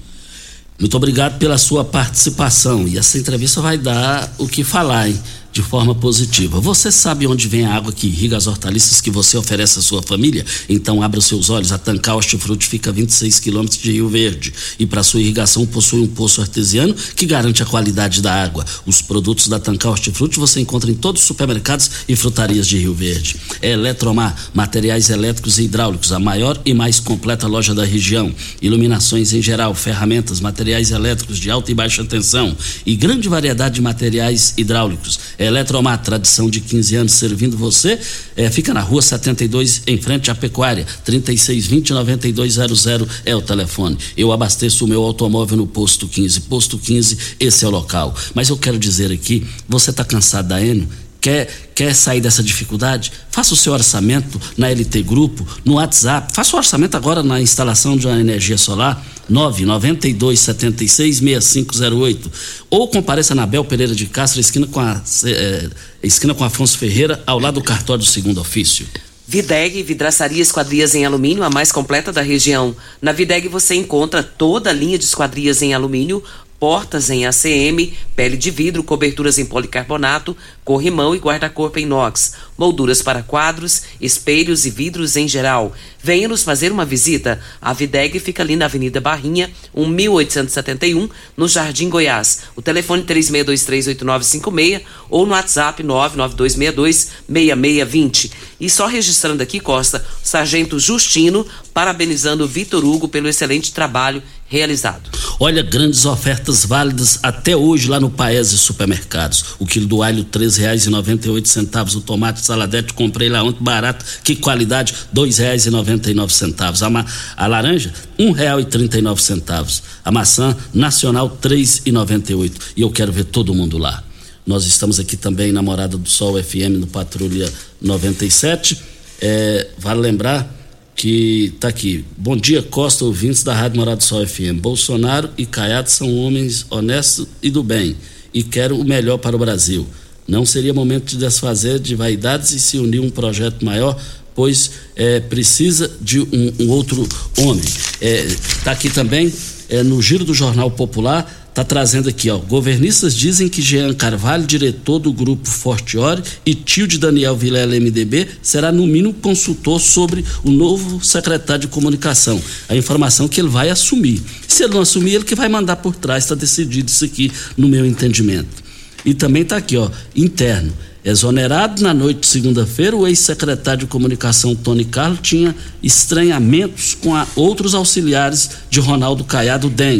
[0.79, 2.87] Muito obrigado pela sua participação.
[2.87, 5.21] E essa entrevista vai dar o que falar, hein?
[5.51, 6.59] De forma positiva.
[6.59, 10.01] Você sabe onde vem a água que irriga as hortaliças que você oferece à sua
[10.01, 10.45] família?
[10.67, 11.71] Então abra os seus olhos.
[11.71, 16.01] A Tancar Hortifruti fica a 26 quilômetros de Rio Verde e para sua irrigação possui
[16.01, 18.65] um poço artesiano que garante a qualidade da água.
[18.85, 22.93] Os produtos da Tancar Hortifruti você encontra em todos os supermercados e frutarias de Rio
[22.93, 23.35] Verde.
[23.61, 28.33] É Eletromar, materiais elétricos e hidráulicos, a maior e mais completa loja da região.
[28.61, 33.81] Iluminações em geral, ferramentas, materiais elétricos de alta e baixa tensão e grande variedade de
[33.81, 37.97] materiais hidráulicos Eletromar, tradição de 15 anos servindo você,
[38.35, 40.85] é, fica na rua 72, em frente à Pecuária.
[41.05, 43.97] 3620-9200 é o telefone.
[44.17, 46.41] Eu abasteço o meu automóvel no Posto 15.
[46.41, 48.13] Posto 15, esse é o local.
[48.33, 50.87] Mas eu quero dizer aqui: você está cansado da Enio?
[51.21, 53.11] Quer, quer sair dessa dificuldade?
[53.29, 56.33] Faça o seu orçamento na LT Grupo, no WhatsApp.
[56.33, 62.31] Faça o orçamento agora na instalação de uma energia solar, 992 76 6508.
[62.69, 65.69] Ou compareça na Bel Pereira de Castro, esquina com a, é,
[66.01, 68.87] esquina com Afonso Ferreira, ao lado do cartório do segundo ofício.
[69.27, 72.75] Videg, vidraçaria esquadrias em alumínio, a mais completa da região.
[72.99, 76.23] Na Videg você encontra toda a linha de esquadrias em alumínio,
[76.59, 80.35] portas em ACM, pele de vidro, coberturas em policarbonato,
[80.65, 85.73] corrimão e guarda-corpo em inox, molduras para quadros, espelhos e vidros em geral.
[86.01, 87.41] Venha nos fazer uma visita.
[87.61, 92.41] A Videg fica ali na Avenida Barrinha, 1871, no Jardim Goiás.
[92.55, 98.31] O telefone 36238956 ou no WhatsApp 992626620.
[98.59, 105.09] E só registrando aqui, Costa, Sargento Justino, parabenizando o Vitor Hugo pelo excelente trabalho realizado.
[105.39, 109.55] Olha, grandes ofertas válidas até hoje lá no Paese Supermercados.
[109.57, 111.95] O quilo do alho, três reais e noventa e oito centavos.
[111.95, 114.03] O tomate saladete, comprei lá ontem, barato.
[114.23, 116.83] Que qualidade, dois reais e noventa e nove centavos.
[116.83, 117.05] A, ma
[117.37, 119.81] a laranja, um real e trinta e nove centavos.
[120.03, 122.59] A maçã nacional, três e noventa e oito.
[122.75, 124.03] E eu quero ver todo mundo lá.
[124.45, 127.49] Nós estamos aqui também na Morada do Sol FM, no Patrulha
[127.79, 128.77] 97.
[129.21, 130.58] É, vale lembrar
[130.99, 132.03] que está aqui.
[132.17, 134.59] Bom dia, Costa, ouvintes da Rádio Morado Sol FM.
[134.59, 137.95] Bolsonaro e Caiado são homens honestos e do bem
[138.33, 139.87] e querem o melhor para o Brasil.
[140.27, 143.97] Não seria momento de desfazer de vaidades e se unir um projeto maior,
[144.35, 147.63] pois é, precisa de um, um outro homem.
[147.63, 148.27] Está é,
[148.65, 149.33] tá aqui também
[149.69, 152.37] é, no Giro do Jornal Popular Está trazendo aqui, ó.
[152.37, 158.29] Governistas dizem que Jean Carvalho, diretor do grupo Fortiori e tio de Daniel Vilela MDB,
[158.41, 162.41] será no mínimo consultor sobre o novo secretário de comunicação.
[162.69, 164.21] A informação que ele vai assumir.
[164.47, 167.67] Se ele não assumir, ele que vai mandar por trás, está decidido isso aqui, no
[167.67, 168.63] meu entendimento.
[169.03, 170.71] E também está aqui, ó, interno.
[171.03, 175.53] Exonerado na noite de segunda-feira, o ex-secretário de comunicação Tony Carlos tinha
[175.83, 179.99] estranhamentos com outros auxiliares de Ronaldo Caiado DEM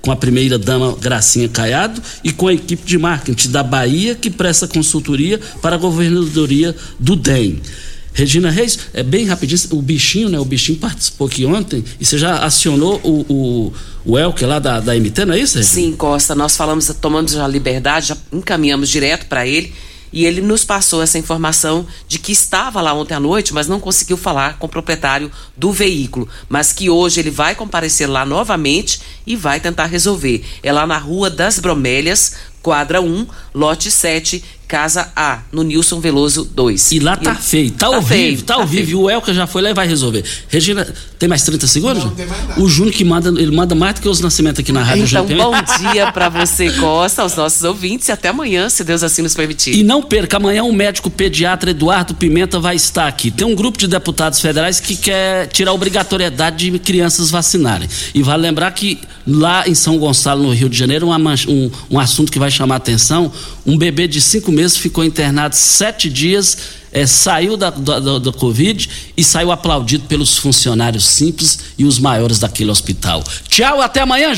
[0.00, 4.66] com a primeira-dama Gracinha Caiado e com a equipe de marketing da Bahia, que presta
[4.66, 7.60] consultoria para a governadoria do DEM.
[8.12, 10.40] Regina Reis, é bem rapidinho, o bichinho, né?
[10.40, 13.72] O bichinho participou aqui ontem e você já acionou o, o,
[14.04, 15.74] o Elker lá da, da MT, não é isso, Regina?
[15.74, 19.72] Sim, Costa, nós falamos, tomamos a liberdade, já encaminhamos direto para ele
[20.12, 23.80] e ele nos passou essa informação de que estava lá ontem à noite, mas não
[23.80, 29.00] conseguiu falar com o proprietário do veículo, mas que hoje ele vai comparecer lá novamente
[29.26, 30.44] e vai tentar resolver.
[30.62, 36.44] É lá na Rua das Bromélias, quadra 1, lote 7, Casa A, no Nilson Veloso
[36.44, 36.92] 2.
[36.92, 39.00] E lá tá e feio, tá, tá horrível, feio, tá, tá horrível.
[39.00, 40.22] O Elka já foi lá e vai resolver.
[40.46, 40.86] Regina,
[41.18, 42.04] tem mais 30 segundos?
[42.04, 42.60] Não, não tem mais nada.
[42.60, 45.26] O Júnior que manda, ele manda mais do que os nascimentos aqui na Rádio Então,
[45.26, 45.52] bom
[45.90, 49.74] dia para você, Costa, aos nossos ouvintes e até amanhã, se Deus assim nos permitir.
[49.74, 53.30] E não perca, amanhã o um médico pediatra Eduardo Pimenta vai estar aqui.
[53.30, 57.88] Tem um grupo de deputados federais que quer tirar a obrigatoriedade de crianças vacinarem.
[58.14, 61.98] E vale lembrar que lá em São Gonçalo, no Rio de Janeiro, um, um, um
[61.98, 63.32] assunto que vai chamar a atenção,
[63.66, 66.58] um bebê de 5 mesmo ficou internado sete dias,
[66.90, 72.40] é, saiu da, da, da, Covid e saiu aplaudido pelos funcionários simples e os maiores
[72.40, 73.22] daquele hospital.
[73.48, 74.36] Tchau, até amanhã, gente.